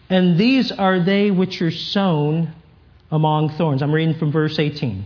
And 0.09 0.35
these 0.35 0.71
are 0.71 0.99
they 0.99 1.29
which 1.29 1.61
are 1.61 1.69
sown 1.69 2.55
among 3.11 3.49
thorns. 3.49 3.83
I'm 3.83 3.91
reading 3.91 4.15
from 4.15 4.31
verse 4.31 4.57
18. 4.57 5.05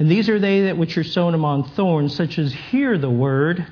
And 0.00 0.10
these 0.10 0.28
are 0.28 0.40
they 0.40 0.62
that 0.62 0.76
which 0.76 0.98
are 0.98 1.04
sown 1.04 1.34
among 1.34 1.68
thorns, 1.68 2.16
such 2.16 2.36
as 2.40 2.52
hear 2.52 2.98
the 2.98 3.08
word, 3.08 3.64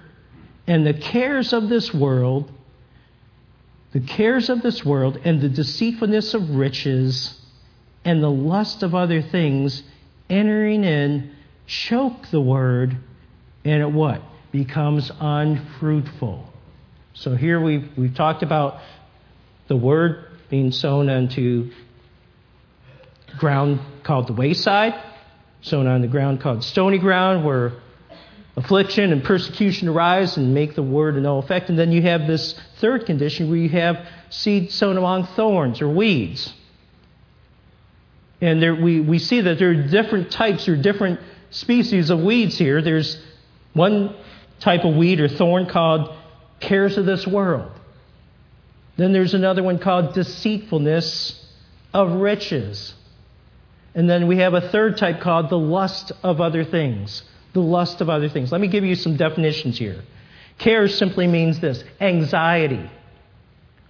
and 0.68 0.86
the 0.86 0.94
cares 0.94 1.52
of 1.52 1.68
this 1.68 1.92
world, 1.92 2.48
the 3.90 3.98
cares 3.98 4.50
of 4.50 4.62
this 4.62 4.84
world, 4.84 5.18
and 5.24 5.40
the 5.40 5.48
deceitfulness 5.48 6.32
of 6.32 6.50
riches, 6.50 7.40
and 8.04 8.22
the 8.22 8.30
lust 8.30 8.84
of 8.84 8.94
other 8.94 9.20
things, 9.20 9.82
entering 10.28 10.84
in, 10.84 11.32
choke 11.70 12.26
the 12.32 12.40
word, 12.40 12.96
and 13.64 13.82
it 13.82 13.92
what? 13.92 14.22
Becomes 14.50 15.10
unfruitful. 15.20 16.44
So 17.14 17.36
here 17.36 17.60
we've, 17.60 17.88
we've 17.96 18.14
talked 18.14 18.42
about 18.42 18.80
the 19.68 19.76
word 19.76 20.26
being 20.48 20.72
sown 20.72 21.08
onto 21.08 21.70
ground 23.38 23.78
called 24.02 24.26
the 24.26 24.32
wayside, 24.32 24.94
sown 25.62 25.86
on 25.86 26.00
the 26.00 26.08
ground 26.08 26.40
called 26.40 26.64
stony 26.64 26.98
ground, 26.98 27.44
where 27.44 27.74
affliction 28.56 29.12
and 29.12 29.22
persecution 29.22 29.86
arise 29.88 30.36
and 30.36 30.52
make 30.52 30.74
the 30.74 30.82
word 30.82 31.16
of 31.16 31.22
no 31.22 31.38
effect. 31.38 31.68
And 31.68 31.78
then 31.78 31.92
you 31.92 32.02
have 32.02 32.26
this 32.26 32.58
third 32.78 33.06
condition 33.06 33.48
where 33.48 33.58
you 33.58 33.68
have 33.68 34.04
seed 34.30 34.72
sown 34.72 34.96
among 34.96 35.26
thorns 35.36 35.80
or 35.80 35.88
weeds. 35.88 36.52
And 38.40 38.60
there, 38.60 38.74
we, 38.74 39.00
we 39.00 39.20
see 39.20 39.42
that 39.42 39.58
there 39.60 39.70
are 39.70 39.74
different 39.74 40.32
types 40.32 40.68
or 40.68 40.74
different 40.74 41.20
species 41.50 42.10
of 42.10 42.20
weeds 42.20 42.56
here. 42.56 42.82
There's 42.82 43.20
one 43.72 44.14
type 44.60 44.84
of 44.84 44.94
weed 44.94 45.20
or 45.20 45.28
thorn 45.28 45.66
called 45.66 46.14
cares 46.60 46.96
of 46.98 47.06
this 47.06 47.26
world. 47.26 47.70
Then 48.96 49.12
there's 49.12 49.34
another 49.34 49.62
one 49.62 49.78
called 49.78 50.14
deceitfulness 50.14 51.46
of 51.94 52.12
riches. 52.12 52.94
And 53.94 54.08
then 54.08 54.26
we 54.26 54.38
have 54.38 54.54
a 54.54 54.68
third 54.70 54.98
type 54.98 55.20
called 55.20 55.50
the 55.50 55.58
lust 55.58 56.12
of 56.22 56.40
other 56.40 56.64
things. 56.64 57.22
The 57.52 57.60
lust 57.60 58.00
of 58.00 58.08
other 58.08 58.28
things. 58.28 58.52
Let 58.52 58.60
me 58.60 58.68
give 58.68 58.84
you 58.84 58.94
some 58.94 59.16
definitions 59.16 59.78
here. 59.78 60.02
Cares 60.58 60.96
simply 60.96 61.26
means 61.26 61.58
this 61.58 61.82
anxiety, 62.00 62.88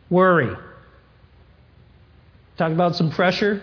worry. 0.09 0.57
Talk 2.57 2.73
about 2.73 2.94
some 2.94 3.11
pressure. 3.11 3.61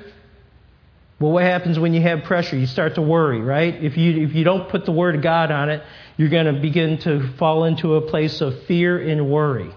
Well, 1.19 1.31
what 1.31 1.43
happens 1.43 1.79
when 1.79 1.93
you 1.93 2.01
have 2.01 2.23
pressure? 2.23 2.55
You 2.55 2.67
start 2.67 2.95
to 2.95 3.01
worry, 3.01 3.41
right? 3.41 3.73
If 3.83 3.97
you, 3.97 4.23
if 4.23 4.35
you 4.35 4.43
don't 4.43 4.69
put 4.69 4.85
the 4.85 4.91
Word 4.91 5.15
of 5.15 5.23
God 5.23 5.49
on 5.49 5.69
it, 5.69 5.83
you're 6.15 6.29
going 6.29 6.53
to 6.53 6.61
begin 6.61 6.99
to 6.99 7.27
fall 7.37 7.63
into 7.63 7.95
a 7.95 8.01
place 8.01 8.39
of 8.41 8.63
fear 8.65 8.99
and 8.99 9.29
worry. 9.29 9.71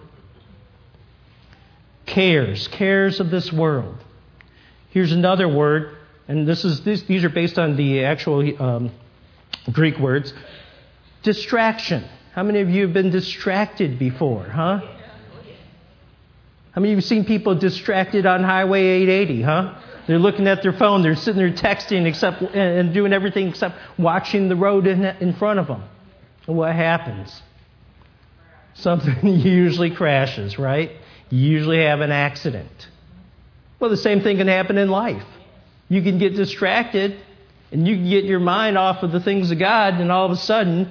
Cares, 2.05 2.68
cares 2.68 3.20
of 3.20 3.31
this 3.31 3.53
world. 3.53 3.96
Here's 4.90 5.12
another 5.12 5.48
word, 5.48 5.96
and 6.26 6.46
this 6.46 6.64
is 6.64 6.83
this, 6.83 7.03
these 7.03 7.24
are 7.24 7.29
based 7.29 7.59
on 7.59 7.76
the 7.76 8.05
actual 8.05 8.62
um, 8.62 8.90
Greek 9.70 9.98
words. 9.98 10.35
Distraction. 11.22 12.05
How 12.33 12.42
many 12.42 12.61
of 12.61 12.68
you 12.68 12.83
have 12.83 12.92
been 12.92 13.11
distracted 13.11 13.98
before, 13.98 14.44
huh? 14.44 14.81
How 16.72 16.81
many 16.81 16.92
of 16.92 16.96
you 16.96 16.96
have 16.96 17.05
seen 17.05 17.24
people 17.24 17.55
distracted 17.55 18.26
on 18.26 18.42
Highway 18.42 18.83
880, 18.83 19.42
huh? 19.42 19.81
They're 20.06 20.18
looking 20.18 20.46
at 20.46 20.62
their 20.62 20.72
phone, 20.72 21.02
they're 21.02 21.16
sitting 21.16 21.38
there 21.38 21.50
texting 21.50 22.06
except, 22.06 22.42
and 22.42 22.92
doing 22.92 23.12
everything 23.12 23.48
except 23.48 23.76
watching 23.98 24.48
the 24.48 24.56
road 24.56 24.86
in, 24.86 25.04
in 25.04 25.34
front 25.34 25.58
of 25.58 25.66
them. 25.66 25.82
What 26.46 26.74
happens? 26.74 27.42
Something 28.74 29.26
usually 29.40 29.90
crashes, 29.90 30.58
right? 30.58 30.92
You 31.28 31.38
usually 31.38 31.82
have 31.82 32.00
an 32.00 32.10
accident. 32.10 32.88
Well, 33.78 33.90
the 33.90 33.96
same 33.96 34.20
thing 34.20 34.38
can 34.38 34.48
happen 34.48 34.78
in 34.78 34.88
life. 34.88 35.24
You 35.88 36.02
can 36.02 36.18
get 36.18 36.34
distracted 36.34 37.16
and 37.72 37.86
you 37.86 37.96
can 37.96 38.10
get 38.10 38.24
your 38.24 38.40
mind 38.40 38.76
off 38.76 39.02
of 39.02 39.12
the 39.12 39.20
things 39.20 39.50
of 39.52 39.58
God, 39.60 39.94
and 39.94 40.10
all 40.10 40.26
of 40.26 40.32
a 40.32 40.36
sudden, 40.36 40.90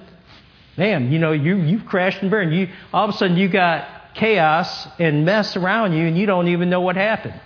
man, 0.77 1.11
you 1.11 1.19
know, 1.19 1.33
you, 1.33 1.57
you've 1.57 1.85
crashed 1.85 2.21
and 2.21 2.31
burned. 2.31 2.55
You, 2.55 2.69
all 2.93 3.03
of 3.03 3.13
a 3.13 3.17
sudden, 3.17 3.35
you 3.35 3.49
got 3.49 4.13
chaos 4.13 4.87
and 4.97 5.25
mess 5.25 5.57
around 5.57 5.91
you, 5.91 6.07
and 6.07 6.17
you 6.17 6.25
don't 6.25 6.47
even 6.47 6.69
know 6.69 6.79
what 6.79 6.95
happened 6.95 7.39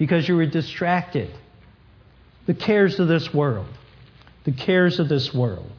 because 0.00 0.26
you 0.26 0.34
were 0.34 0.46
distracted. 0.46 1.30
The 2.46 2.54
cares 2.54 2.98
of 2.98 3.06
this 3.06 3.34
world. 3.34 3.68
The 4.44 4.52
cares 4.52 4.98
of 4.98 5.10
this 5.10 5.34
world. 5.34 5.70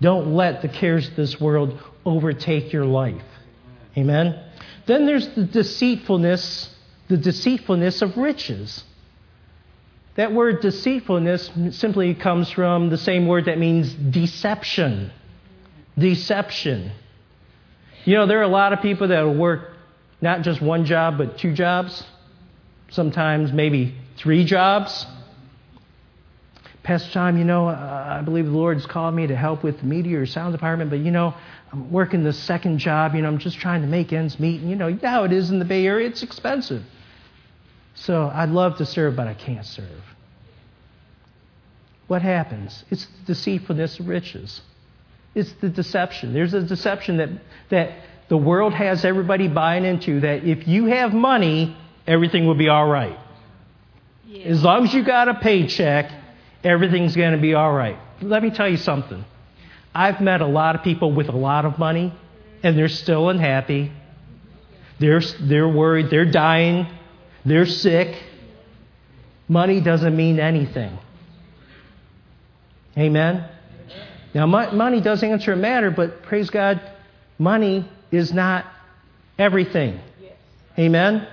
Don't 0.00 0.34
let 0.34 0.62
the 0.62 0.70
cares 0.70 1.08
of 1.08 1.14
this 1.14 1.38
world 1.38 1.78
overtake 2.06 2.72
your 2.72 2.86
life. 2.86 3.22
Amen? 3.98 4.42
Then 4.86 5.04
there's 5.04 5.28
the 5.34 5.44
deceitfulness, 5.44 6.74
the 7.08 7.18
deceitfulness 7.18 8.00
of 8.00 8.16
riches. 8.16 8.82
That 10.14 10.32
word 10.32 10.62
deceitfulness 10.62 11.50
simply 11.72 12.14
comes 12.14 12.50
from 12.52 12.88
the 12.88 12.96
same 12.96 13.26
word 13.26 13.44
that 13.44 13.58
means 13.58 13.92
deception. 13.92 15.12
Deception. 15.98 16.90
You 18.06 18.14
know, 18.14 18.26
there 18.26 18.38
are 18.38 18.44
a 18.44 18.48
lot 18.48 18.72
of 18.72 18.80
people 18.80 19.08
that 19.08 19.28
work 19.28 19.72
not 20.22 20.40
just 20.40 20.62
one 20.62 20.86
job, 20.86 21.18
but 21.18 21.36
two 21.36 21.52
jobs, 21.52 22.02
sometimes 22.94 23.52
maybe 23.52 23.94
three 24.16 24.44
jobs. 24.44 25.06
Pastor 26.84 27.12
Tom, 27.12 27.38
you 27.38 27.44
know, 27.44 27.68
uh, 27.68 28.18
I 28.20 28.22
believe 28.22 28.44
the 28.44 28.52
Lord's 28.52 28.86
called 28.86 29.14
me 29.14 29.26
to 29.26 29.34
help 29.34 29.64
with 29.64 29.78
the 29.80 29.86
media 29.86 30.20
or 30.20 30.26
sound 30.26 30.52
department, 30.52 30.90
but 30.90 31.00
you 31.00 31.10
know, 31.10 31.34
I'm 31.72 31.90
working 31.90 32.22
the 32.22 32.32
second 32.32 32.78
job. 32.78 33.14
You 33.14 33.22
know, 33.22 33.28
I'm 33.28 33.38
just 33.38 33.58
trying 33.58 33.80
to 33.80 33.88
make 33.88 34.12
ends 34.12 34.38
meet. 34.38 34.60
And 34.60 34.70
you 34.70 34.76
know, 34.76 34.96
how 35.02 35.24
it 35.24 35.32
is 35.32 35.50
in 35.50 35.58
the 35.58 35.64
Bay 35.64 35.86
Area, 35.86 36.06
it's 36.08 36.22
expensive. 36.22 36.82
So 37.94 38.30
I'd 38.32 38.50
love 38.50 38.76
to 38.78 38.86
serve, 38.86 39.16
but 39.16 39.26
I 39.26 39.34
can't 39.34 39.64
serve. 39.64 40.04
What 42.06 42.22
happens? 42.22 42.84
It's 42.90 43.06
the 43.06 43.34
deceitfulness 43.34 43.98
of 43.98 44.08
riches. 44.08 44.60
It's 45.34 45.52
the 45.54 45.68
deception. 45.68 46.32
There's 46.32 46.54
a 46.54 46.62
deception 46.62 47.16
that, 47.16 47.30
that 47.70 47.92
the 48.28 48.36
world 48.36 48.74
has 48.74 49.04
everybody 49.04 49.48
buying 49.48 49.84
into 49.84 50.20
that 50.20 50.44
if 50.44 50.68
you 50.68 50.86
have 50.86 51.12
money, 51.14 51.76
everything 52.06 52.46
will 52.46 52.54
be 52.54 52.68
all 52.68 52.86
right. 52.86 53.18
Yeah. 54.26 54.44
As 54.44 54.62
long 54.62 54.84
as 54.84 54.94
you 54.94 55.04
got 55.04 55.28
a 55.28 55.34
paycheck, 55.34 56.10
everything's 56.62 57.14
going 57.16 57.32
to 57.32 57.40
be 57.40 57.54
all 57.54 57.72
right. 57.72 57.98
Let 58.20 58.42
me 58.42 58.50
tell 58.50 58.68
you 58.68 58.76
something. 58.76 59.24
I've 59.94 60.20
met 60.20 60.40
a 60.40 60.46
lot 60.46 60.74
of 60.74 60.82
people 60.82 61.12
with 61.12 61.28
a 61.28 61.36
lot 61.36 61.64
of 61.64 61.78
money, 61.78 62.12
and 62.62 62.76
they're 62.76 62.88
still 62.88 63.28
unhappy. 63.28 63.92
They're, 64.98 65.20
they're 65.40 65.68
worried. 65.68 66.10
They're 66.10 66.30
dying. 66.30 66.86
They're 67.44 67.66
sick. 67.66 68.16
Money 69.48 69.80
doesn't 69.80 70.16
mean 70.16 70.40
anything. 70.40 70.98
Amen? 72.96 73.48
Now, 74.34 74.46
money 74.46 75.00
does 75.00 75.22
answer 75.22 75.52
a 75.52 75.56
matter, 75.56 75.90
but 75.90 76.22
praise 76.22 76.50
God, 76.50 76.80
money 77.38 77.88
is 78.10 78.32
not 78.32 78.64
everything. 79.38 80.00
Amen? 80.78 81.28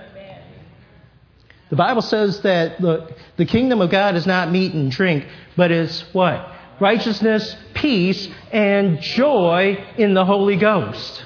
The 1.72 1.76
Bible 1.76 2.02
says 2.02 2.42
that 2.42 2.82
the, 2.82 3.14
the 3.38 3.46
kingdom 3.46 3.80
of 3.80 3.88
God 3.88 4.14
is 4.14 4.26
not 4.26 4.52
meat 4.52 4.74
and 4.74 4.90
drink, 4.90 5.26
but 5.56 5.70
it's 5.70 6.02
what? 6.12 6.46
Righteousness, 6.78 7.56
peace, 7.72 8.28
and 8.52 9.00
joy 9.00 9.82
in 9.96 10.12
the 10.12 10.22
Holy 10.22 10.56
Ghost. 10.56 11.24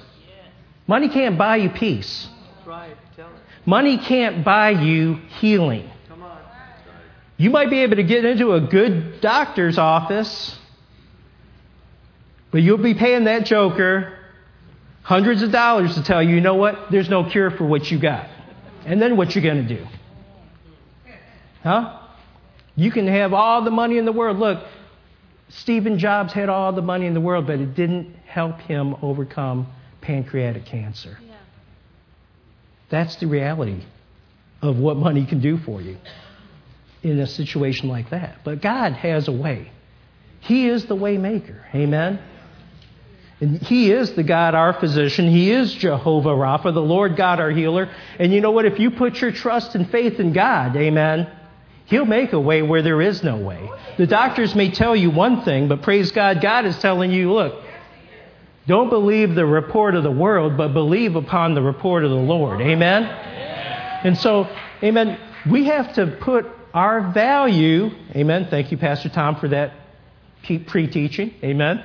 Money 0.86 1.08
can't 1.08 1.36
buy 1.36 1.56
you 1.56 1.70
peace. 1.70 2.28
Money 3.64 3.98
can't 3.98 4.44
buy 4.44 4.70
you 4.70 5.14
healing. 5.40 5.90
You 7.38 7.50
might 7.50 7.68
be 7.68 7.80
able 7.80 7.96
to 7.96 8.04
get 8.04 8.24
into 8.24 8.52
a 8.52 8.60
good 8.60 9.20
doctor's 9.20 9.78
office, 9.78 10.56
but 12.52 12.62
you'll 12.62 12.78
be 12.78 12.94
paying 12.94 13.24
that 13.24 13.46
joker 13.46 14.16
hundreds 15.02 15.42
of 15.42 15.50
dollars 15.50 15.96
to 15.96 16.04
tell 16.04 16.22
you, 16.22 16.36
you 16.36 16.40
know 16.40 16.54
what, 16.54 16.92
there's 16.92 17.08
no 17.08 17.28
cure 17.28 17.50
for 17.50 17.64
what 17.64 17.90
you 17.90 17.98
got. 17.98 18.28
And 18.84 19.02
then 19.02 19.16
what 19.16 19.34
you're 19.34 19.42
going 19.42 19.66
to 19.66 19.76
do? 19.76 19.84
Huh? 21.66 21.98
You 22.76 22.92
can 22.92 23.08
have 23.08 23.32
all 23.32 23.64
the 23.64 23.72
money 23.72 23.98
in 23.98 24.04
the 24.04 24.12
world. 24.12 24.38
Look, 24.38 24.64
Stephen 25.48 25.98
Jobs 25.98 26.32
had 26.32 26.48
all 26.48 26.72
the 26.72 26.80
money 26.80 27.06
in 27.06 27.14
the 27.14 27.20
world, 27.20 27.48
but 27.48 27.58
it 27.58 27.74
didn't 27.74 28.14
help 28.24 28.60
him 28.60 28.94
overcome 29.02 29.66
pancreatic 30.00 30.64
cancer. 30.64 31.18
Yeah. 31.20 31.34
That's 32.88 33.16
the 33.16 33.26
reality 33.26 33.82
of 34.62 34.78
what 34.78 34.96
money 34.96 35.26
can 35.26 35.40
do 35.40 35.58
for 35.58 35.82
you 35.82 35.96
in 37.02 37.18
a 37.18 37.26
situation 37.26 37.88
like 37.88 38.10
that. 38.10 38.44
But 38.44 38.62
God 38.62 38.92
has 38.92 39.26
a 39.26 39.32
way. 39.32 39.72
He 40.38 40.68
is 40.68 40.86
the 40.86 40.94
way 40.94 41.18
maker. 41.18 41.66
Amen. 41.74 42.20
And 43.40 43.60
he 43.60 43.90
is 43.90 44.12
the 44.14 44.22
God, 44.22 44.54
our 44.54 44.72
physician. 44.72 45.28
He 45.28 45.50
is 45.50 45.74
Jehovah 45.74 46.30
Rapha, 46.30 46.72
the 46.72 46.80
Lord 46.80 47.16
God, 47.16 47.38
our 47.38 47.50
healer. 47.50 47.90
And 48.18 48.32
you 48.32 48.40
know 48.40 48.52
what? 48.52 48.64
If 48.64 48.78
you 48.78 48.92
put 48.92 49.20
your 49.20 49.32
trust 49.32 49.74
and 49.74 49.90
faith 49.90 50.20
in 50.20 50.32
God, 50.32 50.74
amen, 50.76 51.30
He'll 51.86 52.04
make 52.04 52.32
a 52.32 52.40
way 52.40 52.62
where 52.62 52.82
there 52.82 53.00
is 53.00 53.22
no 53.22 53.36
way. 53.36 53.70
The 53.96 54.06
doctors 54.06 54.54
may 54.54 54.70
tell 54.70 54.94
you 54.94 55.10
one 55.10 55.42
thing, 55.44 55.68
but 55.68 55.82
praise 55.82 56.10
God, 56.12 56.40
God 56.40 56.66
is 56.66 56.78
telling 56.78 57.12
you, 57.12 57.32
look, 57.32 57.62
don't 58.66 58.90
believe 58.90 59.34
the 59.34 59.46
report 59.46 59.94
of 59.94 60.02
the 60.02 60.10
world, 60.10 60.56
but 60.56 60.72
believe 60.72 61.14
upon 61.14 61.54
the 61.54 61.62
report 61.62 62.04
of 62.04 62.10
the 62.10 62.16
Lord. 62.16 62.60
Amen? 62.60 63.04
And 63.04 64.18
so, 64.18 64.48
amen, 64.82 65.18
we 65.48 65.66
have 65.66 65.94
to 65.94 66.06
put 66.20 66.46
our 66.74 67.12
value, 67.12 67.90
amen. 68.14 68.48
Thank 68.50 68.70
you, 68.70 68.76
Pastor 68.76 69.08
Tom, 69.08 69.36
for 69.36 69.48
that 69.48 69.72
pre 70.44 70.86
teaching. 70.88 71.34
Amen. 71.42 71.84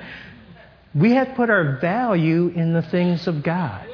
We 0.94 1.12
have 1.12 1.28
to 1.28 1.34
put 1.34 1.48
our 1.48 1.78
value 1.78 2.48
in 2.48 2.74
the 2.74 2.82
things 2.82 3.26
of 3.26 3.42
God, 3.42 3.86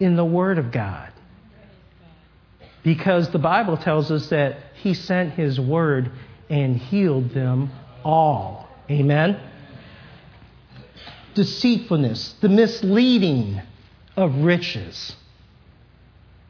in 0.00 0.16
the 0.16 0.24
Word 0.24 0.58
of 0.58 0.72
God. 0.72 1.12
Because 2.84 3.30
the 3.30 3.38
Bible 3.38 3.76
tells 3.76 4.12
us 4.12 4.28
that 4.28 4.58
He 4.74 4.94
sent 4.94 5.32
His 5.32 5.58
Word 5.58 6.12
and 6.48 6.76
healed 6.76 7.30
them 7.30 7.72
all. 8.04 8.68
Amen? 8.90 9.40
Deceitfulness, 11.34 12.34
the 12.40 12.48
misleading 12.48 13.60
of 14.16 14.36
riches. 14.36 15.16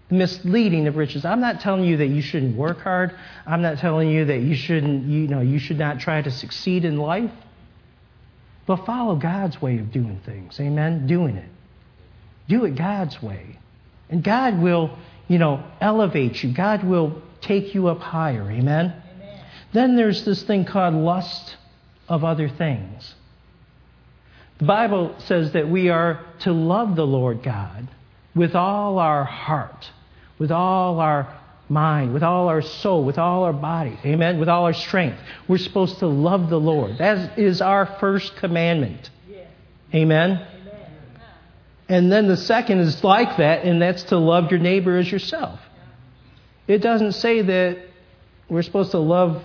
The 0.09 0.17
misleading 0.17 0.87
of 0.89 0.97
riches. 0.97 1.25
I'm 1.25 1.41
not 1.41 1.61
telling 1.61 1.85
you 1.85 1.97
that 1.99 2.09
you 2.09 2.21
shouldn't 2.21 2.57
work 2.57 2.81
hard. 2.81 3.17
I'm 3.47 3.63
not 3.63 3.79
telling 3.79 4.11
you 4.11 4.27
that 4.27 4.41
you 4.41 4.57
shouldn't, 4.57 5.07
you 5.07 5.29
know, 5.29 5.41
you 5.41 5.59
should 5.59 5.79
not 5.79 6.01
try 6.01 6.21
to 6.21 6.31
succeed 6.31 6.85
in 6.85 6.99
life. 6.99 7.31
But 8.67 8.85
follow 8.85 9.17
God's 9.17 9.63
way 9.63 9.79
of 9.79 9.93
doing 9.93 10.21
things. 10.27 10.59
Amen? 10.59 11.07
Doing 11.07 11.37
it. 11.37 11.49
Do 12.49 12.65
it 12.65 12.75
God's 12.75 13.23
way. 13.23 13.59
And 14.11 14.23
God 14.23 14.59
will, 14.59 14.99
you 15.29 15.39
know, 15.39 15.65
elevate 15.81 16.43
you. 16.43 16.53
God 16.53 16.85
will 16.85 17.23
take 17.41 17.75
you 17.75 17.89
up 17.89 18.01
higher. 18.01 18.51
Amen? 18.51 18.95
Amen? 19.17 19.45
Then 19.73 19.97
there's 19.97 20.25
this 20.25 20.43
thing 20.43 20.65
called 20.65 20.95
lust 20.95 21.57
of 22.09 22.25
other 22.25 22.49
things. 22.49 23.15
The 24.59 24.67
Bible 24.67 25.15
says 25.19 25.53
that 25.53 25.69
we 25.69 25.89
are 25.89 26.25
to 26.41 26.53
love 26.53 26.97
the 26.97 27.07
Lord 27.07 27.43
God 27.43 27.89
with 28.35 28.55
all 28.55 28.99
our 28.99 29.25
heart, 29.25 29.91
with 30.39 30.51
all 30.51 31.01
our 31.01 31.41
mind, 31.69 32.13
with 32.13 32.23
all 32.23 32.49
our 32.49 32.63
soul, 32.63 33.05
with 33.05 33.19
all 33.19 33.45
our 33.45 33.53
body. 33.53 33.99
Amen? 34.05 34.39
With 34.39 34.49
all 34.49 34.65
our 34.65 34.73
strength. 34.75 35.19
We're 35.49 35.59
supposed 35.59 35.99
to 36.01 36.07
love 36.07 36.51
the 36.51 36.61
Lord. 36.61 36.99
That 36.99 37.39
is 37.39 37.61
our 37.61 37.87
first 37.99 38.37
commandment. 38.37 39.11
Amen? 39.95 40.47
And 41.89 42.11
then 42.11 42.29
the 42.29 42.37
second 42.37 42.81
is 42.81 43.05
like 43.05 43.37
that, 43.37 43.65
and 43.65 43.81
that's 43.81 44.05
to 44.05 44.17
love 44.17 44.51
your 44.51 44.61
neighbor 44.61 44.97
as 44.97 45.11
yourself. 45.11 45.61
It 46.67 46.79
doesn't 46.79 47.13
say 47.13 47.43
that 47.43 47.79
we're 48.49 48.63
supposed 48.63 48.93
to 48.93 48.99
love 48.99 49.45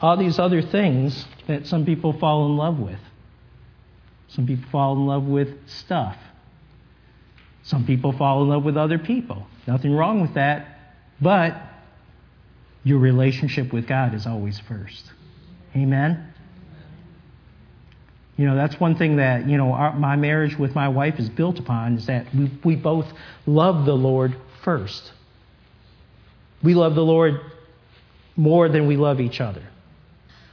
all 0.00 0.16
these 0.16 0.38
other 0.38 0.62
things 0.62 1.26
that 1.48 1.66
some 1.66 1.84
people 1.84 2.12
fall 2.12 2.46
in 2.46 2.56
love 2.56 2.78
with. 2.78 3.00
Some 4.28 4.46
people 4.46 4.70
fall 4.70 4.94
in 4.94 5.06
love 5.06 5.24
with 5.24 5.68
stuff. 5.68 6.16
Some 7.64 7.84
people 7.84 8.12
fall 8.12 8.42
in 8.42 8.48
love 8.48 8.64
with 8.64 8.76
other 8.76 8.98
people. 8.98 9.46
Nothing 9.66 9.92
wrong 9.92 10.20
with 10.20 10.34
that. 10.34 10.94
But 11.20 11.60
your 12.84 12.98
relationship 12.98 13.72
with 13.72 13.86
God 13.86 14.14
is 14.14 14.26
always 14.26 14.60
first. 14.60 15.12
Amen? 15.74 16.32
You 18.38 18.46
know, 18.46 18.54
that's 18.54 18.78
one 18.78 18.94
thing 18.94 19.16
that, 19.16 19.48
you 19.48 19.58
know, 19.58 19.72
our, 19.72 19.92
my 19.98 20.14
marriage 20.14 20.56
with 20.56 20.72
my 20.72 20.88
wife 20.88 21.18
is 21.18 21.28
built 21.28 21.58
upon 21.58 21.98
is 21.98 22.06
that 22.06 22.32
we, 22.32 22.50
we 22.64 22.76
both 22.76 23.06
love 23.46 23.84
the 23.84 23.96
Lord 23.96 24.36
first. 24.62 25.12
We 26.62 26.74
love 26.74 26.94
the 26.94 27.04
Lord 27.04 27.40
more 28.36 28.68
than 28.68 28.86
we 28.86 28.96
love 28.96 29.20
each 29.20 29.40
other. 29.40 29.64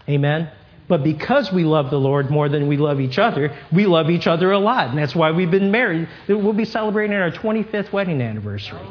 Amen? 0.09 0.49
But 0.87 1.03
because 1.03 1.51
we 1.51 1.63
love 1.63 1.91
the 1.91 1.99
Lord 1.99 2.31
more 2.31 2.49
than 2.49 2.67
we 2.67 2.77
love 2.77 2.99
each 2.99 3.19
other, 3.19 3.55
we 3.71 3.85
love 3.85 4.09
each 4.09 4.25
other 4.25 4.51
a 4.51 4.59
lot. 4.59 4.89
And 4.89 4.97
that's 4.97 5.15
why 5.15 5.29
we've 5.31 5.51
been 5.51 5.69
married. 5.69 6.09
We'll 6.27 6.53
be 6.53 6.65
celebrating 6.65 7.15
our 7.15 7.31
25th 7.31 7.91
wedding 7.91 8.19
anniversary 8.19 8.81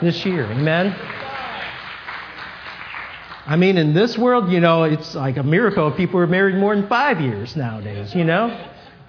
this 0.00 0.24
year. 0.24 0.44
Amen? 0.44 0.94
I 3.46 3.56
mean, 3.56 3.76
in 3.76 3.92
this 3.92 4.16
world, 4.16 4.50
you 4.50 4.60
know, 4.60 4.84
it's 4.84 5.14
like 5.14 5.36
a 5.36 5.42
miracle 5.42 5.88
if 5.88 5.96
people 5.96 6.18
are 6.20 6.26
married 6.26 6.56
more 6.56 6.74
than 6.74 6.88
five 6.88 7.20
years 7.20 7.54
nowadays, 7.54 8.14
you 8.14 8.24
know? 8.24 8.48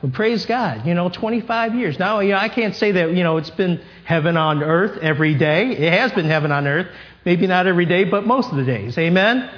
Well, 0.02 0.12
praise 0.12 0.46
God, 0.46 0.86
you 0.86 0.94
know, 0.94 1.10
25 1.10 1.74
years. 1.76 1.98
Now, 1.98 2.20
you 2.20 2.32
know, 2.32 2.38
I 2.38 2.50
can't 2.50 2.76
say 2.76 2.92
that, 2.92 3.14
you 3.14 3.24
know, 3.24 3.38
it's 3.38 3.50
been 3.50 3.82
heaven 4.04 4.36
on 4.36 4.62
earth 4.62 4.98
every 5.02 5.36
day. 5.36 5.72
It 5.72 5.94
has 5.94 6.12
been 6.12 6.26
heaven 6.26 6.52
on 6.52 6.68
earth. 6.68 6.88
Maybe 7.24 7.48
not 7.48 7.66
every 7.66 7.86
day, 7.86 8.04
but 8.04 8.26
most 8.26 8.52
of 8.52 8.58
the 8.58 8.66
days. 8.66 8.98
Amen? 8.98 9.50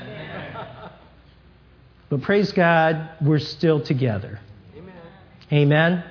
But 2.09 2.21
praise 2.21 2.51
God, 2.51 3.09
we're 3.21 3.39
still 3.39 3.81
together. 3.81 4.39
Amen. 4.75 4.95
Amen. 5.51 6.03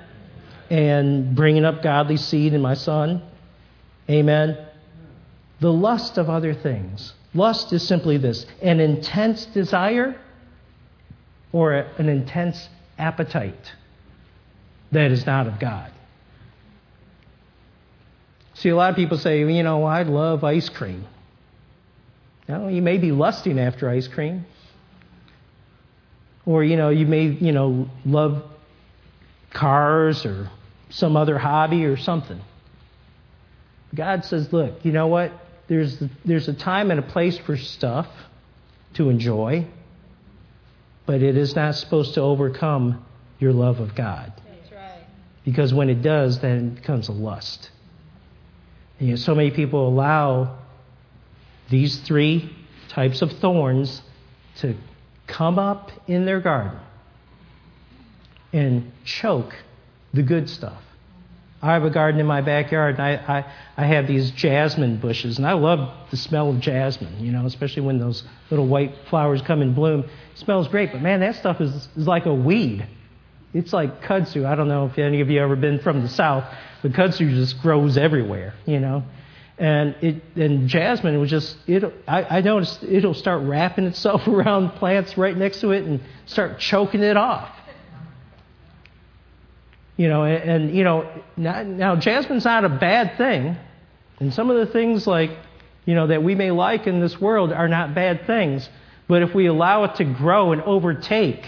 And 0.69 1.35
bringing 1.35 1.65
up 1.65 1.83
godly 1.83 2.19
seed 2.19 2.53
in 2.53 2.61
my 2.61 2.75
son. 2.75 3.23
Amen. 4.11 4.59
The 5.61 5.73
lust 5.73 6.19
of 6.19 6.29
other 6.29 6.53
things. 6.53 7.15
Lust 7.37 7.73
is 7.73 7.87
simply 7.87 8.17
this 8.17 8.47
an 8.63 8.81
intense 8.81 9.47
desire 9.47 10.19
or 11.53 11.73
an 11.73 12.09
intense 12.09 12.69
appetite 12.99 13.73
that 14.93 15.11
is 15.11 15.27
not 15.27 15.47
of 15.47 15.59
God. 15.59 15.93
See, 18.55 18.71
a 18.71 18.77
lot 18.77 18.89
of 18.89 18.97
people 18.97 19.19
say, 19.19 19.41
you 19.41 19.63
know, 19.63 19.85
I 19.85 20.03
love 20.03 20.43
ice 20.43 20.71
cream. 20.71 21.05
Now, 22.49 22.69
you 22.69 22.81
may 22.81 22.97
be 22.97 23.13
lusting 23.13 23.59
after 23.59 23.89
ice 23.91 24.09
cream. 24.09 24.47
Or, 26.47 26.65
you 26.65 26.77
know, 26.77 26.89
you 26.89 27.07
may, 27.07 27.25
you 27.25 27.53
know, 27.53 27.91
love 28.07 28.45
cars 29.53 30.25
or 30.25 30.51
some 30.89 31.17
other 31.17 31.37
hobby 31.37 31.85
or 31.85 31.97
something. 31.97 32.41
God 33.95 34.25
says, 34.25 34.53
look, 34.53 34.85
you 34.85 34.93
know 34.93 35.09
what? 35.09 35.33
There's, 35.69 36.03
there's 36.25 36.49
a 36.49 36.55
time 36.55 36.91
and 36.91 37.01
a 37.01 37.03
place 37.03 37.39
for 37.39 37.57
stuff 37.57 38.07
to 38.95 39.09
enjoy, 39.09 39.67
but 41.07 41.23
it 41.23 41.37
is 41.37 41.57
not 41.57 41.75
supposed 41.75 42.15
to 42.15 42.21
overcome 42.21 43.05
your 43.39 43.53
love 43.53 43.81
of 43.81 43.95
God. 43.95 44.33
That's 44.49 44.73
right. 44.73 45.05
Because 45.45 45.75
when 45.75 45.91
it 45.91 46.03
does, 46.03 46.41
then 46.41 46.69
it 46.69 46.75
becomes 46.77 47.09
a 47.09 47.13
lust. 47.13 47.71
And, 48.99 49.09
you 49.09 49.15
know, 49.15 49.21
so 49.21 49.35
many 49.35 49.51
people 49.51 49.89
allow 49.89 50.59
these 51.69 51.99
three 52.01 52.55
types 52.89 53.23
of 53.23 53.33
thorns 53.33 54.03
to 54.59 54.75
come 55.27 55.59
up 55.59 55.91
in 56.07 56.25
their 56.25 56.41
garden 56.41 56.79
and 58.53 58.93
choke 59.05 59.55
the 60.15 60.23
good 60.23 60.49
stuff. 60.49 60.81
I 61.63 61.73
have 61.73 61.85
a 61.85 61.91
garden 61.91 62.21
in 62.21 62.27
my 62.27 62.43
backyard, 62.43 62.97
and 62.99 63.03
I, 63.03 63.39
I, 63.39 63.53
I 63.77 63.87
have 63.87 64.07
these 64.07 64.31
jasmine 64.31 64.99
bushes, 64.99 65.39
and 65.39 65.47
I 65.47 65.55
love 65.55 66.11
the 66.11 66.17
smell 66.17 66.51
of 66.51 66.61
jasmine, 66.61 67.19
you 67.19 67.33
know, 67.33 67.47
especially 67.47 67.83
when 67.83 67.99
those 67.99 68.25
little 68.51 68.67
white 68.67 68.95
flowers 69.09 69.41
come 69.43 69.63
in 69.63 69.73
bloom. 69.73 70.01
It 70.01 70.39
smells 70.39 70.69
great, 70.69 70.93
but 70.93 71.01
man, 71.01 71.21
that 71.21 71.37
stuff 71.37 71.61
is, 71.61 71.89
is 71.97 72.07
like 72.07 72.27
a 72.27 72.35
weed. 72.35 72.87
It's 73.55 73.73
like 73.73 74.03
kudzu. 74.03 74.45
I 74.45 74.55
don't 74.55 74.69
know 74.69 74.87
if 74.87 74.99
any 74.99 75.23
of 75.23 75.31
you 75.31 75.41
ever 75.41 75.57
been 75.57 75.79
from 75.79 76.03
the 76.03 76.09
south, 76.09 76.45
but 76.83 76.93
kudzu 76.93 77.31
just 77.31 77.61
grows 77.63 77.97
everywhere, 77.97 78.55
you 78.67 78.79
know. 78.79 79.03
And 79.59 79.97
it 80.03 80.23
and 80.35 80.69
jasmine 80.69 81.19
was 81.19 81.31
just 81.31 81.57
it. 81.67 81.83
I, 82.07 82.25
I 82.25 82.41
noticed 82.43 82.83
it'll 82.83 83.15
start 83.15 83.41
wrapping 83.43 83.87
itself 83.87 84.27
around 84.29 84.73
plants 84.73 85.17
right 85.17 85.35
next 85.35 85.61
to 85.61 85.71
it 85.71 85.85
and 85.85 86.03
start 86.27 86.59
choking 86.59 87.03
it 87.03 87.17
off. 87.17 87.56
You 89.97 90.09
know, 90.09 90.25
and, 90.25 90.51
and 90.51 90.77
you 90.77 90.85
know, 90.85 91.11
now, 91.37 91.63
now 91.63 91.97
jasmine's 91.97 92.45
not 92.45 92.65
a 92.65 92.69
bad 92.69 93.17
thing, 93.17 93.57
and 94.21 94.33
some 94.33 94.51
of 94.51 94.57
the 94.59 94.73
things 94.73 95.07
like 95.07 95.31
you 95.87 95.95
know, 95.95 96.09
that 96.09 96.23
we 96.23 96.35
may 96.35 96.51
like 96.51 96.87
in 96.87 97.01
this 97.01 97.19
world 97.19 97.53
are 97.53 97.69
not 97.69 97.95
bad 97.95 98.27
things. 98.27 98.69
But 99.09 99.23
if 99.23 99.35
we 99.35 99.47
allow 99.47 99.85
it 99.85 99.95
to 99.97 100.05
grow 100.05 100.53
and 100.53 100.61
overtake 100.63 101.47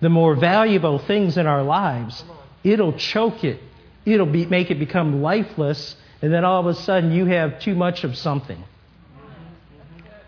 the 0.00 0.08
more 0.08 0.34
valuable 0.34 0.98
things 0.98 1.36
in 1.36 1.46
our 1.46 1.62
lives, 1.62 2.24
it'll 2.64 2.94
choke 2.94 3.44
it. 3.44 3.60
It'll 4.06 4.24
be, 4.24 4.46
make 4.46 4.70
it 4.70 4.78
become 4.78 5.20
lifeless. 5.20 5.96
And 6.22 6.32
then 6.32 6.44
all 6.44 6.60
of 6.60 6.66
a 6.66 6.74
sudden 6.74 7.10
you 7.10 7.26
have 7.26 7.60
too 7.60 7.74
much 7.74 8.04
of 8.04 8.16
something. 8.16 8.62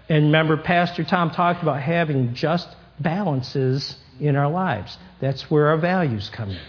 And 0.09 0.27
remember, 0.27 0.57
Pastor 0.57 1.05
Tom 1.05 1.31
talked 1.31 1.63
about 1.63 1.81
having 1.81 2.35
just 2.35 2.69
balances 2.99 3.97
in 4.21 4.37
our 4.37 4.51
lives. 4.51 4.99
That's 5.21 5.49
where 5.49 5.69
our 5.69 5.79
values 5.79 6.29
come 6.29 6.51
in. 6.51 6.61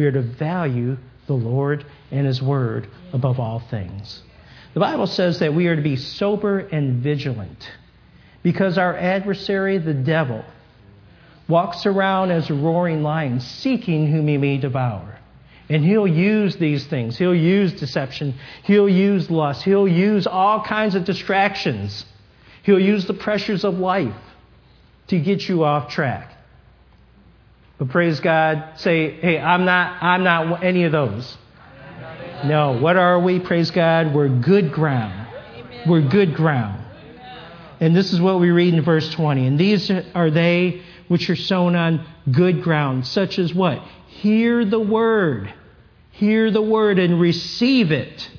We 0.00 0.06
are 0.06 0.12
to 0.12 0.22
value 0.22 0.96
the 1.26 1.34
Lord 1.34 1.84
and 2.10 2.26
His 2.26 2.40
Word 2.40 2.88
above 3.12 3.38
all 3.38 3.58
things. 3.58 4.22
The 4.72 4.80
Bible 4.80 5.06
says 5.06 5.40
that 5.40 5.52
we 5.52 5.66
are 5.66 5.76
to 5.76 5.82
be 5.82 5.96
sober 5.96 6.60
and 6.60 7.02
vigilant 7.02 7.70
because 8.42 8.78
our 8.78 8.96
adversary, 8.96 9.76
the 9.76 9.92
devil, 9.92 10.42
walks 11.48 11.84
around 11.84 12.30
as 12.30 12.48
a 12.48 12.54
roaring 12.54 13.02
lion 13.02 13.40
seeking 13.40 14.10
whom 14.10 14.26
he 14.26 14.38
may 14.38 14.56
devour. 14.56 15.18
And 15.68 15.84
he'll 15.84 16.06
use 16.06 16.56
these 16.56 16.86
things. 16.86 17.18
He'll 17.18 17.34
use 17.34 17.74
deception. 17.74 18.36
He'll 18.62 18.88
use 18.88 19.30
lust. 19.30 19.64
He'll 19.64 19.86
use 19.86 20.26
all 20.26 20.64
kinds 20.64 20.94
of 20.94 21.04
distractions. 21.04 22.06
He'll 22.62 22.80
use 22.80 23.04
the 23.04 23.12
pressures 23.12 23.66
of 23.66 23.78
life 23.78 24.16
to 25.08 25.20
get 25.20 25.46
you 25.46 25.62
off 25.64 25.90
track. 25.90 26.29
But 27.80 27.88
praise 27.88 28.20
God, 28.20 28.74
say, 28.76 29.10
hey, 29.10 29.38
I'm 29.38 29.64
not, 29.64 30.02
I'm 30.02 30.22
not 30.22 30.62
any 30.62 30.84
of 30.84 30.92
those. 30.92 31.38
No, 32.44 32.78
what 32.78 32.98
are 32.98 33.18
we? 33.18 33.40
Praise 33.40 33.70
God, 33.70 34.12
we're 34.12 34.28
good 34.28 34.70
ground. 34.70 35.26
We're 35.86 36.02
good 36.02 36.34
ground. 36.34 36.84
And 37.80 37.96
this 37.96 38.12
is 38.12 38.20
what 38.20 38.38
we 38.38 38.50
read 38.50 38.74
in 38.74 38.82
verse 38.82 39.10
20. 39.14 39.46
And 39.46 39.58
these 39.58 39.90
are 40.14 40.30
they 40.30 40.82
which 41.08 41.30
are 41.30 41.36
sown 41.36 41.74
on 41.74 42.06
good 42.30 42.62
ground, 42.62 43.06
such 43.06 43.38
as 43.38 43.54
what? 43.54 43.78
Hear 44.08 44.66
the 44.66 44.78
word. 44.78 45.50
Hear 46.10 46.50
the 46.50 46.60
word 46.60 46.98
and 46.98 47.18
receive 47.18 47.92
it 47.92 48.30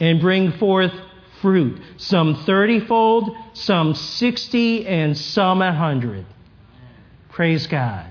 and 0.00 0.20
bring 0.20 0.50
forth 0.50 0.92
fruit. 1.40 1.80
Some 1.98 2.42
30 2.44 2.80
fold, 2.86 3.36
some 3.52 3.94
60, 3.94 4.84
and 4.88 5.16
some 5.16 5.62
a 5.62 5.66
100. 5.66 6.26
Praise 7.30 7.68
God. 7.68 8.10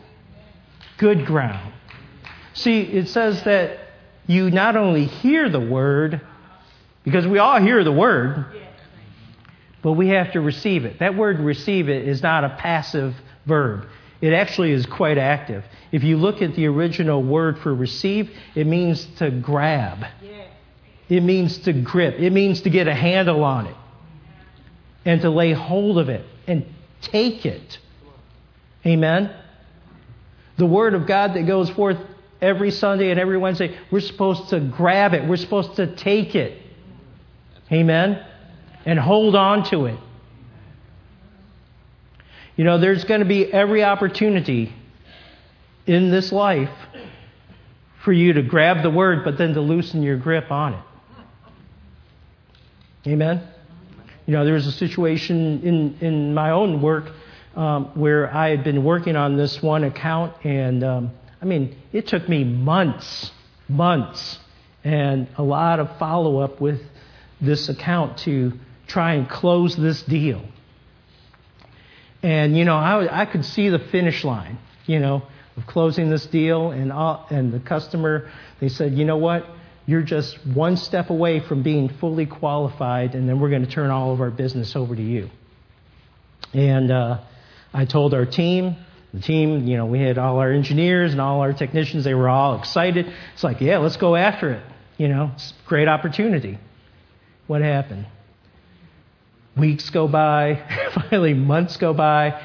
Good 1.04 1.26
ground. 1.26 1.74
See, 2.54 2.80
it 2.80 3.10
says 3.10 3.44
that 3.44 3.78
you 4.26 4.50
not 4.50 4.78
only 4.78 5.04
hear 5.04 5.50
the 5.50 5.60
word, 5.60 6.22
because 7.04 7.28
we 7.28 7.39
all 7.39 7.60
hear 7.60 7.84
the 7.84 7.92
word, 7.92 8.46
but 9.82 9.92
we 9.92 10.08
have 10.08 10.32
to 10.32 10.39
receive 10.39 10.86
it. 10.86 11.00
That 11.00 11.18
word 11.18 11.42
receive 11.42 11.89
it 11.89 12.08
is 12.08 12.24
not 12.24 12.46
a 12.46 12.56
passive 12.58 13.16
verb. 13.46 13.86
It 14.22 14.32
actually 14.32 14.72
is 14.72 14.86
quite 14.86 15.18
active. 15.18 15.66
If 15.92 16.06
you 16.06 16.16
look 16.16 16.42
at 16.42 16.56
the 16.56 16.68
original 16.68 17.22
word 17.22 17.60
for 17.60 17.76
receive, 17.76 18.32
it 18.56 18.66
means 18.66 19.06
to 19.18 19.30
grab. 19.30 20.06
It 21.10 21.22
means 21.22 21.58
to 21.58 21.74
grip. 21.74 22.18
It 22.18 22.32
means 22.32 22.62
to 22.62 22.70
get 22.70 22.88
a 22.88 22.96
handle 22.96 23.44
on 23.44 23.68
it 23.68 23.76
and 25.04 25.20
to 25.20 25.30
lay 25.30 25.52
hold 25.52 25.98
of 25.98 26.08
it 26.08 26.26
and 26.48 26.66
take 27.02 27.46
it. 27.46 27.78
Amen? 28.86 29.36
The 30.58 30.66
Word 30.66 30.94
of 30.94 31.08
God 31.08 31.34
that 31.34 31.48
goes 31.48 31.70
forth 31.70 31.98
every 32.42 32.72
Sunday 32.72 33.10
and 33.10 33.20
every 33.20 33.38
Wednesday, 33.38 33.78
we're 33.89 34.02
supposed 34.02 34.50
to 34.50 34.60
grab 34.60 35.13
it. 35.13 35.28
We're 35.28 35.38
supposed 35.38 35.78
to 35.78 35.96
take 35.96 36.36
it. 36.36 36.62
Amen? 37.72 38.24
And 38.86 39.00
hold 39.00 39.36
on 39.36 39.63
to 39.70 39.86
it. 39.86 40.00
You 42.56 42.66
know, 42.66 42.78
there's 42.78 43.04
going 43.06 43.22
to 43.22 43.26
be 43.26 43.52
every 43.52 43.84
opportunity 43.84 44.74
in 45.88 46.12
this 46.12 46.32
life 46.32 46.70
for 48.04 48.12
you 48.12 48.34
to 48.34 48.44
grab 48.44 48.84
the 48.84 48.89
Word, 48.89 49.24
but 49.24 49.38
then 49.38 49.54
to 49.54 49.62
loosen 49.62 50.04
your 50.04 50.18
grip 50.18 50.52
on 50.52 50.74
it. 50.74 50.84
Amen? 53.08 53.42
You 54.26 54.34
know, 54.34 54.46
there 54.46 54.54
was 54.54 54.68
a 54.68 54.72
situation 54.72 55.62
in, 55.63 55.98
in 56.00 56.34
my 56.34 56.52
own 56.52 56.82
work 56.82 57.12
um, 57.56 57.86
where 57.96 58.34
I 58.34 58.50
had 58.50 58.63
been 58.63 58.84
working 58.84 59.16
on 59.16 59.38
this 59.38 59.62
one 59.62 59.84
account, 59.84 60.34
and 60.46 60.84
um, 60.84 61.12
I 61.42 61.46
mean, 61.46 61.76
it 61.92 62.08
took 62.08 62.28
me 62.28 62.44
months, 62.44 63.32
months, 63.68 64.39
and 64.84 65.28
a 65.38 65.44
lot 65.44 65.80
of 65.80 65.98
follow 65.98 66.39
up 66.39 66.60
with 66.60 66.82
this 67.39 67.70
account 67.70 68.18
to 68.20 68.54
try 68.88 69.13
and 69.13 69.30
close 69.30 69.76
this 69.76 70.02
deal. 70.04 70.42
And, 72.22 72.58
you 72.58 72.63
know, 72.63 72.78
I, 72.78 73.24
I 73.24 73.26
could 73.26 73.44
see 73.44 73.70
the 73.70 73.80
finish 73.80 74.24
line, 74.24 74.58
you 74.86 75.00
know, 75.00 75.24
of 75.58 75.68
closing 75.68 76.10
this 76.10 76.26
deal, 76.26 76.72
and, 76.72 76.92
all, 76.92 77.28
and 77.30 77.52
the 77.54 77.60
customer, 77.60 78.32
they 78.60 78.70
said, 78.70 78.94
you 78.94 79.06
know 79.06 79.18
what? 79.18 79.46
You're 79.86 80.02
just 80.02 80.46
one 80.48 80.78
step 80.78 81.10
away 81.10 81.42
from 81.42 81.62
being 81.62 81.89
fully 81.89 82.26
qualified, 82.26 83.16
and 83.16 83.28
then 83.28 83.39
we're 83.42 83.50
going 83.50 83.66
to 83.66 83.72
turn 83.72 83.92
all 83.92 84.13
of 84.13 84.22
our 84.22 84.32
business 84.32 84.76
over 84.76 84.96
to 84.96 85.02
you. 85.02 85.30
And 86.54 86.89
uh, 86.89 87.20
I 87.73 87.86
told 87.86 88.13
our 88.13 88.25
team, 88.25 88.75
the 89.13 89.21
team, 89.21 89.67
you 89.67 89.77
know, 89.77 89.86
we 89.86 89.99
had 89.99 90.17
all 90.17 90.39
our 90.39 90.51
engineers 90.51 91.12
and 91.12 91.21
all 91.21 91.41
our 91.41 91.53
technicians, 91.53 92.03
they 92.03 92.13
were 92.13 92.29
all 92.29 92.59
excited. 92.59 93.12
It's 93.33 93.43
like, 93.43 93.62
yeah, 93.62 93.77
let's 93.77 93.97
go 93.97 94.15
after 94.15 94.53
it. 94.53 94.63
You 94.97 95.07
know, 95.07 95.31
it's 95.33 95.51
a 95.51 95.67
great 95.67 95.88
opportunity. 95.88 96.57
What 97.47 97.62
happened? 97.62 98.07
Weeks 99.57 99.89
go 99.89 100.07
by, 100.07 100.63
finally, 101.09 101.33
months 101.33 101.77
go 101.77 101.93
by. 101.93 102.41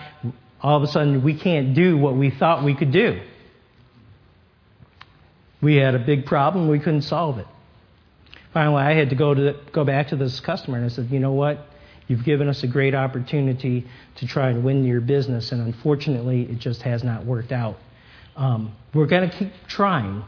All 0.60 0.76
of 0.76 0.82
a 0.82 0.88
sudden, 0.88 1.22
we 1.22 1.38
can't 1.38 1.74
do 1.74 1.96
what 1.96 2.16
we 2.16 2.30
thought 2.30 2.64
we 2.64 2.74
could 2.74 2.92
do. 2.92 3.20
We 5.60 5.76
had 5.76 5.94
a 5.94 5.98
big 5.98 6.26
problem, 6.26 6.68
we 6.68 6.78
couldn't 6.78 7.02
solve 7.02 7.38
it. 7.38 7.46
Finally, 8.52 8.82
I 8.82 8.94
had 8.94 9.10
to 9.10 9.16
go, 9.16 9.34
to 9.34 9.40
the, 9.40 9.56
go 9.72 9.84
back 9.84 10.08
to 10.08 10.16
this 10.16 10.40
customer 10.40 10.76
and 10.78 10.86
I 10.86 10.88
said, 10.88 11.10
you 11.10 11.18
know 11.18 11.32
what? 11.32 11.66
You've 12.09 12.25
given 12.25 12.49
us 12.49 12.62
a 12.62 12.66
great 12.66 12.94
opportunity 12.94 13.87
to 14.16 14.27
try 14.27 14.49
and 14.49 14.64
win 14.64 14.85
your 14.85 15.01
business, 15.01 15.53
and 15.53 15.61
unfortunately, 15.61 16.42
it 16.42 16.59
just 16.59 16.83
has 16.83 17.05
not 17.05 17.25
worked 17.25 17.53
out. 17.53 17.77
Um, 18.35 18.75
we're 18.94 19.07
going 19.07 19.29
to 19.29 19.37
keep 19.37 19.53
trying, 19.68 20.25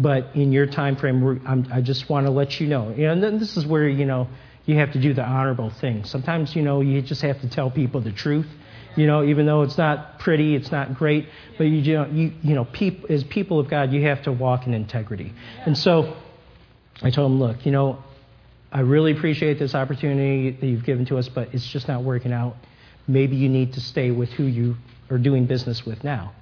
but 0.00 0.34
in 0.34 0.50
your 0.50 0.66
time 0.66 0.96
frame, 0.96 1.68
i 1.72 1.80
just 1.80 2.10
want 2.10 2.26
to 2.26 2.32
let 2.32 2.60
you 2.60 2.66
know. 2.66 2.88
And 2.88 3.22
then 3.22 3.38
this 3.38 3.56
is 3.56 3.64
where 3.64 3.88
you 3.88 4.04
know 4.04 4.28
you 4.66 4.76
have 4.76 4.92
to 4.92 5.00
do 5.00 5.14
the 5.14 5.22
honorable 5.22 5.70
thing. 5.70 6.04
Sometimes 6.04 6.56
you 6.56 6.62
know 6.62 6.80
you 6.80 7.00
just 7.00 7.22
have 7.22 7.40
to 7.42 7.48
tell 7.48 7.70
people 7.70 8.00
the 8.00 8.12
truth. 8.12 8.48
You 8.96 9.06
know, 9.06 9.24
even 9.24 9.46
though 9.46 9.62
it's 9.62 9.78
not 9.78 10.18
pretty, 10.18 10.54
it's 10.54 10.70
not 10.70 10.94
great, 10.96 11.26
but 11.56 11.64
you, 11.64 11.76
you 11.76 11.94
know, 11.94 12.06
you, 12.06 12.32
you 12.42 12.54
know, 12.54 12.66
peop, 12.66 13.06
as 13.08 13.24
people 13.24 13.58
of 13.58 13.70
God, 13.70 13.90
you 13.90 14.02
have 14.02 14.24
to 14.24 14.32
walk 14.32 14.66
in 14.66 14.74
integrity. 14.74 15.32
And 15.64 15.78
so, 15.78 16.14
I 17.00 17.08
told 17.08 17.32
him, 17.32 17.40
look, 17.40 17.64
you 17.64 17.72
know, 17.72 18.04
I 18.72 18.80
really 18.80 19.12
appreciate 19.12 19.58
this 19.58 19.74
opportunity 19.74 20.50
that 20.50 20.66
you've 20.66 20.84
given 20.84 21.04
to 21.06 21.18
us, 21.18 21.28
but 21.28 21.52
it's 21.52 21.66
just 21.66 21.88
not 21.88 22.02
working 22.02 22.32
out. 22.32 22.56
Maybe 23.06 23.36
you 23.36 23.48
need 23.48 23.74
to 23.74 23.80
stay 23.80 24.10
with 24.10 24.30
who 24.30 24.44
you 24.44 24.76
are 25.10 25.18
doing 25.18 25.46
business 25.46 25.84
with 25.84 26.02
now. 26.02 26.32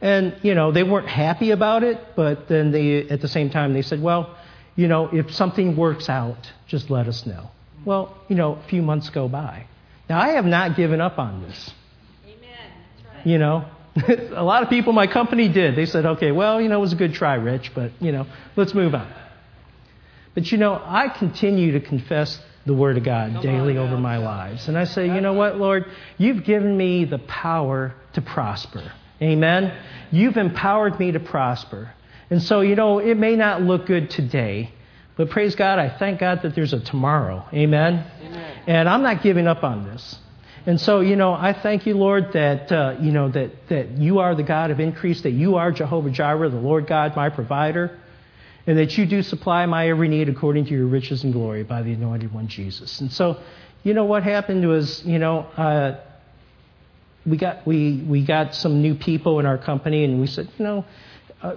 And, 0.00 0.36
you 0.42 0.54
know, 0.54 0.70
they 0.70 0.82
weren't 0.82 1.08
happy 1.08 1.50
about 1.50 1.82
it, 1.82 1.98
but 2.14 2.46
then 2.46 2.70
they, 2.70 3.08
at 3.08 3.20
the 3.20 3.28
same 3.28 3.50
time, 3.50 3.72
they 3.72 3.82
said, 3.82 4.02
well, 4.02 4.36
you 4.76 4.86
know, 4.86 5.08
if 5.12 5.34
something 5.34 5.76
works 5.76 6.08
out, 6.08 6.52
just 6.66 6.90
let 6.90 7.08
us 7.08 7.26
know. 7.26 7.50
Well, 7.84 8.16
you 8.28 8.36
know, 8.36 8.54
a 8.54 8.68
few 8.68 8.82
months 8.82 9.08
go 9.10 9.28
by. 9.28 9.66
Now, 10.08 10.20
I 10.20 10.30
have 10.30 10.44
not 10.44 10.76
given 10.76 11.00
up 11.00 11.18
on 11.18 11.42
this. 11.42 11.72
Amen. 12.24 12.38
Right. 13.14 13.26
You 13.26 13.38
know, 13.38 13.64
a 14.36 14.44
lot 14.44 14.62
of 14.62 14.68
people 14.68 14.90
in 14.90 14.94
my 14.96 15.06
company 15.06 15.48
did. 15.48 15.74
They 15.74 15.86
said, 15.86 16.04
okay, 16.04 16.32
well, 16.32 16.60
you 16.60 16.68
know, 16.68 16.76
it 16.76 16.82
was 16.82 16.92
a 16.92 16.96
good 16.96 17.14
try, 17.14 17.34
Rich, 17.34 17.72
but, 17.74 17.92
you 17.98 18.12
know, 18.12 18.26
let's 18.56 18.74
move 18.74 18.94
on. 18.94 19.12
But 20.34 20.52
you 20.52 20.58
know, 20.58 20.80
I 20.84 21.08
continue 21.08 21.72
to 21.72 21.80
confess 21.80 22.40
the 22.68 22.74
Word 22.74 22.98
of 22.98 23.02
God 23.02 23.42
daily 23.42 23.78
over 23.78 23.96
my 23.96 24.18
lives. 24.18 24.68
And 24.68 24.78
I 24.78 24.84
say, 24.84 25.06
you 25.06 25.20
know 25.20 25.32
what, 25.32 25.56
Lord? 25.56 25.86
You've 26.18 26.44
given 26.44 26.76
me 26.76 27.04
the 27.04 27.18
power 27.18 27.94
to 28.12 28.20
prosper. 28.20 28.92
Amen? 29.20 29.76
You've 30.12 30.36
empowered 30.36 31.00
me 31.00 31.12
to 31.12 31.20
prosper. 31.20 31.92
And 32.30 32.42
so, 32.42 32.60
you 32.60 32.76
know, 32.76 32.98
it 32.98 33.16
may 33.16 33.36
not 33.36 33.62
look 33.62 33.86
good 33.86 34.10
today, 34.10 34.72
but 35.16 35.30
praise 35.30 35.56
God, 35.56 35.78
I 35.78 35.88
thank 35.98 36.20
God 36.20 36.42
that 36.42 36.54
there's 36.54 36.72
a 36.72 36.80
tomorrow. 36.80 37.48
Amen? 37.52 38.06
Amen. 38.22 38.62
And 38.66 38.88
I'm 38.88 39.02
not 39.02 39.22
giving 39.22 39.46
up 39.46 39.64
on 39.64 39.84
this. 39.84 40.18
And 40.66 40.78
so, 40.78 41.00
you 41.00 41.16
know, 41.16 41.32
I 41.32 41.54
thank 41.54 41.86
you, 41.86 41.94
Lord, 41.94 42.32
that, 42.34 42.70
uh, 42.70 42.96
you 43.00 43.10
know, 43.10 43.30
that, 43.30 43.68
that 43.68 43.96
you 43.96 44.18
are 44.18 44.34
the 44.34 44.42
God 44.42 44.70
of 44.70 44.78
increase, 44.78 45.22
that 45.22 45.30
you 45.30 45.56
are 45.56 45.72
Jehovah 45.72 46.10
Jireh, 46.10 46.50
the 46.50 46.56
Lord 46.56 46.86
God, 46.86 47.16
my 47.16 47.30
provider 47.30 47.98
and 48.68 48.76
that 48.76 48.98
you 48.98 49.06
do 49.06 49.22
supply 49.22 49.64
my 49.64 49.88
every 49.88 50.08
need 50.08 50.28
according 50.28 50.66
to 50.66 50.72
your 50.72 50.84
riches 50.84 51.24
and 51.24 51.32
glory 51.32 51.62
by 51.62 51.80
the 51.80 51.94
anointed 51.94 52.34
one 52.34 52.48
Jesus. 52.48 53.00
And 53.00 53.10
so, 53.10 53.40
you 53.82 53.94
know 53.94 54.04
what 54.04 54.24
happened 54.24 54.68
was, 54.68 55.02
you 55.06 55.18
know, 55.18 55.38
uh, 55.56 55.98
we 57.24 57.38
got 57.38 57.66
we 57.66 58.04
we 58.06 58.22
got 58.22 58.54
some 58.54 58.82
new 58.82 58.94
people 58.94 59.40
in 59.40 59.46
our 59.46 59.56
company, 59.56 60.04
and 60.04 60.20
we 60.20 60.26
said, 60.26 60.50
you 60.58 60.64
know, 60.66 60.84
uh, 61.40 61.56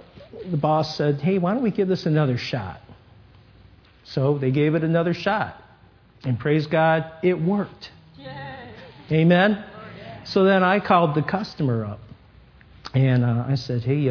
the 0.50 0.56
boss 0.56 0.96
said, 0.96 1.20
hey, 1.20 1.36
why 1.36 1.52
don't 1.52 1.62
we 1.62 1.70
give 1.70 1.86
this 1.86 2.06
another 2.06 2.38
shot? 2.38 2.80
So 4.04 4.38
they 4.38 4.50
gave 4.50 4.74
it 4.74 4.82
another 4.82 5.12
shot, 5.12 5.62
And 6.24 6.38
praise 6.38 6.66
God, 6.66 7.12
it 7.22 7.34
worked. 7.34 7.90
Amen. 9.12 9.62
So 10.24 10.44
then 10.44 10.62
I 10.62 10.80
called 10.80 11.14
the 11.14 11.22
customer 11.22 11.84
up 11.84 12.00
and 12.94 13.22
uh, 13.22 13.44
I 13.48 13.56
said, 13.56 13.82
hey, 13.82 14.08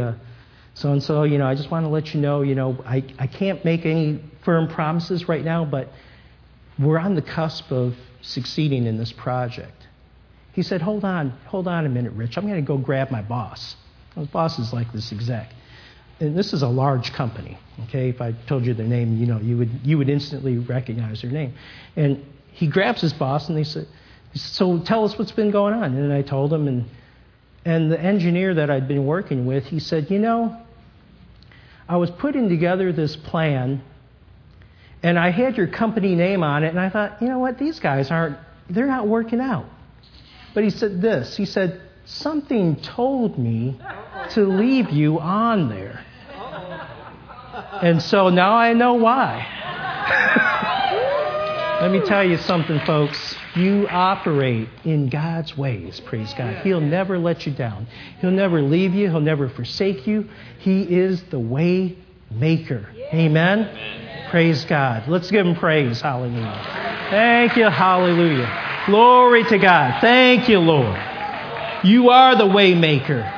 so 0.74 0.92
and 0.92 1.04
so, 1.04 1.24
you 1.24 1.38
know, 1.38 1.48
I 1.48 1.56
just 1.56 1.70
want 1.70 1.86
to 1.86 1.90
let 1.90 2.14
you 2.14 2.22
know, 2.22 2.42
you 2.42 2.56
know, 2.56 2.82
I, 2.86 3.04
I 3.20 3.28
can't 3.28 3.64
make 3.66 3.86
any 3.86 4.24
firm 4.44 4.68
promises 4.68 5.28
right 5.28 5.44
now, 5.44 5.66
but 5.66 5.90
we're 6.80 6.98
on 6.98 7.16
the 7.16 7.22
cusp 7.22 7.72
of 7.72 7.96
succeeding 8.22 8.86
in 8.86 8.98
this 8.98 9.12
project. 9.12 9.88
He 10.54 10.64
said, 10.64 10.82
hold 10.82 11.06
on, 11.06 11.32
hold 11.46 11.68
on 11.68 11.86
a 11.86 11.90
minute, 11.90 12.14
Rich. 12.14 12.38
I'm 12.38 12.48
going 12.48 12.56
to 12.56 12.62
go 12.62 12.78
grab 12.78 13.12
my 13.12 13.22
boss. 13.22 13.76
My 14.16 14.26
boss 14.26 14.60
is 14.60 14.74
like 14.74 14.92
this 14.92 15.12
exec. 15.12 15.54
And 16.20 16.38
this 16.38 16.54
is 16.54 16.62
a 16.62 16.68
large 16.68 17.14
company, 17.14 17.58
okay? 17.86 18.10
If 18.10 18.22
I 18.22 18.34
told 18.48 18.66
you 18.66 18.74
their 18.74 18.86
name, 18.86 19.18
you 19.18 19.26
know, 19.26 19.40
you 19.40 19.58
would, 19.58 19.72
you 19.84 19.98
would 19.98 20.10
instantly 20.10 20.58
recognize 20.58 21.22
their 21.22 21.32
name. 21.32 21.54
And 21.96 22.24
he 22.52 22.68
grabs 22.68 23.02
his 23.02 23.14
boss 23.14 23.50
and 23.50 23.58
they 23.58 23.64
said, 23.64 23.88
so 24.36 24.80
tell 24.80 25.04
us 25.04 25.18
what's 25.18 25.32
been 25.32 25.52
going 25.52 25.74
on. 25.74 25.96
And 25.96 26.14
I 26.14 26.22
told 26.22 26.54
him, 26.54 26.68
and, 26.68 26.86
and 27.64 27.92
the 27.92 28.00
engineer 28.00 28.56
that 28.56 28.70
I'd 28.70 28.88
been 28.88 29.06
working 29.06 29.46
with, 29.46 29.66
he 29.66 29.80
said, 29.80 30.10
You 30.10 30.20
know, 30.20 30.58
I 31.88 31.98
was 31.98 32.10
putting 32.10 32.50
together 32.50 32.92
this 32.92 33.16
plan, 33.16 33.84
and 35.04 35.20
I 35.20 35.30
had 35.30 35.58
your 35.58 35.68
company 35.68 36.16
name 36.16 36.44
on 36.44 36.64
it, 36.64 36.70
and 36.70 36.80
I 36.80 36.90
thought, 36.90 37.22
you 37.22 37.28
know 37.28 37.40
what, 37.40 37.58
these 37.60 37.80
guys 37.80 38.10
aren't, 38.12 38.38
they're 38.70 38.88
not 38.88 39.08
working 39.08 39.40
out. 39.40 39.66
But 40.54 40.64
he 40.64 40.70
said 40.70 41.02
this 41.02 41.36
He 41.36 41.46
said, 41.46 41.82
Something 42.06 42.78
told 42.78 43.38
me 43.38 43.80
to 44.32 44.42
leave 44.42 44.90
you 44.90 45.20
on 45.20 45.70
there. 45.70 46.04
And 47.82 48.02
so 48.02 48.30
now 48.30 48.54
I 48.54 48.74
know 48.74 48.96
why. 48.96 49.48
Let 51.82 51.92
me 51.92 52.02
tell 52.06 52.24
you 52.24 52.38
something, 52.38 52.80
folks. 52.86 53.36
You 53.56 53.88
operate 53.90 54.70
in 54.86 55.10
God's 55.10 55.58
ways, 55.58 56.00
praise 56.00 56.34
God. 56.34 56.58
He'll 56.64 56.80
never 56.80 57.20
let 57.20 57.46
you 57.46 57.52
down. 57.52 57.88
He'll 58.20 58.32
never 58.32 58.62
leave 58.62 58.94
you. 58.94 59.10
He'll 59.10 59.20
never 59.20 59.50
forsake 59.50 60.08
you. 60.08 60.30
He 60.60 60.84
is 60.84 61.22
the 61.24 61.40
way 61.40 61.98
maker. 62.30 62.88
Amen? 63.14 63.68
Amen. 63.68 64.30
Praise 64.30 64.64
God. 64.64 65.10
Let's 65.10 65.30
give 65.30 65.46
him 65.46 65.56
praise. 65.56 66.00
Hallelujah. 66.00 67.08
Thank 67.10 67.58
you. 67.58 67.66
Hallelujah. 67.66 68.84
Glory 68.86 69.44
to 69.44 69.58
God. 69.58 70.00
Thank 70.00 70.48
you, 70.48 70.60
Lord. 70.60 70.98
You 71.84 72.10
are 72.10 72.38
the 72.38 72.48
way 72.48 72.74
maker. 72.74 73.30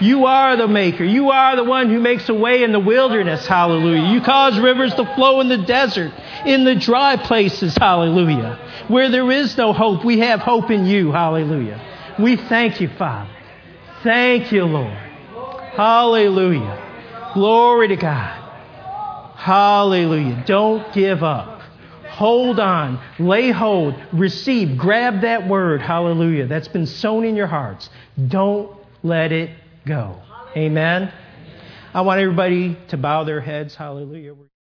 You 0.00 0.26
are 0.26 0.56
the 0.56 0.68
maker. 0.68 1.04
You 1.04 1.30
are 1.30 1.56
the 1.56 1.64
one 1.64 1.90
who 1.90 1.98
makes 1.98 2.28
a 2.28 2.34
way 2.34 2.62
in 2.62 2.70
the 2.70 2.78
wilderness. 2.78 3.46
Hallelujah. 3.46 4.12
You 4.12 4.20
cause 4.20 4.58
rivers 4.58 4.94
to 4.94 5.14
flow 5.14 5.40
in 5.40 5.48
the 5.48 5.58
desert, 5.58 6.12
in 6.44 6.64
the 6.64 6.74
dry 6.74 7.16
places. 7.16 7.74
Hallelujah. 7.76 8.60
Where 8.88 9.10
there 9.10 9.30
is 9.30 9.56
no 9.56 9.72
hope, 9.72 10.04
we 10.04 10.20
have 10.20 10.40
hope 10.40 10.70
in 10.70 10.86
you. 10.86 11.10
Hallelujah. 11.10 11.80
We 12.18 12.36
thank 12.36 12.80
you, 12.80 12.88
Father. 12.88 13.30
Thank 14.02 14.52
you, 14.52 14.64
Lord. 14.64 14.96
Hallelujah. 15.74 17.32
Glory 17.34 17.88
to 17.88 17.96
God. 17.96 18.42
Hallelujah. 19.36 20.44
Don't 20.46 20.92
give 20.94 21.22
up. 21.22 21.60
Hold 22.08 22.60
on. 22.60 23.00
Lay 23.18 23.50
hold. 23.50 23.94
Receive. 24.12 24.78
Grab 24.78 25.20
that 25.22 25.46
word. 25.48 25.82
Hallelujah. 25.82 26.46
That's 26.46 26.68
been 26.68 26.86
sown 26.86 27.24
in 27.24 27.36
your 27.36 27.46
hearts. 27.46 27.90
Don't 28.28 28.74
let 29.02 29.32
it 29.32 29.50
go. 29.84 30.20
Amen. 30.56 31.12
I 31.92 32.00
want 32.00 32.20
everybody 32.20 32.78
to 32.88 32.96
bow 32.96 33.24
their 33.24 33.40
heads. 33.40 33.74
Hallelujah. 33.74 34.34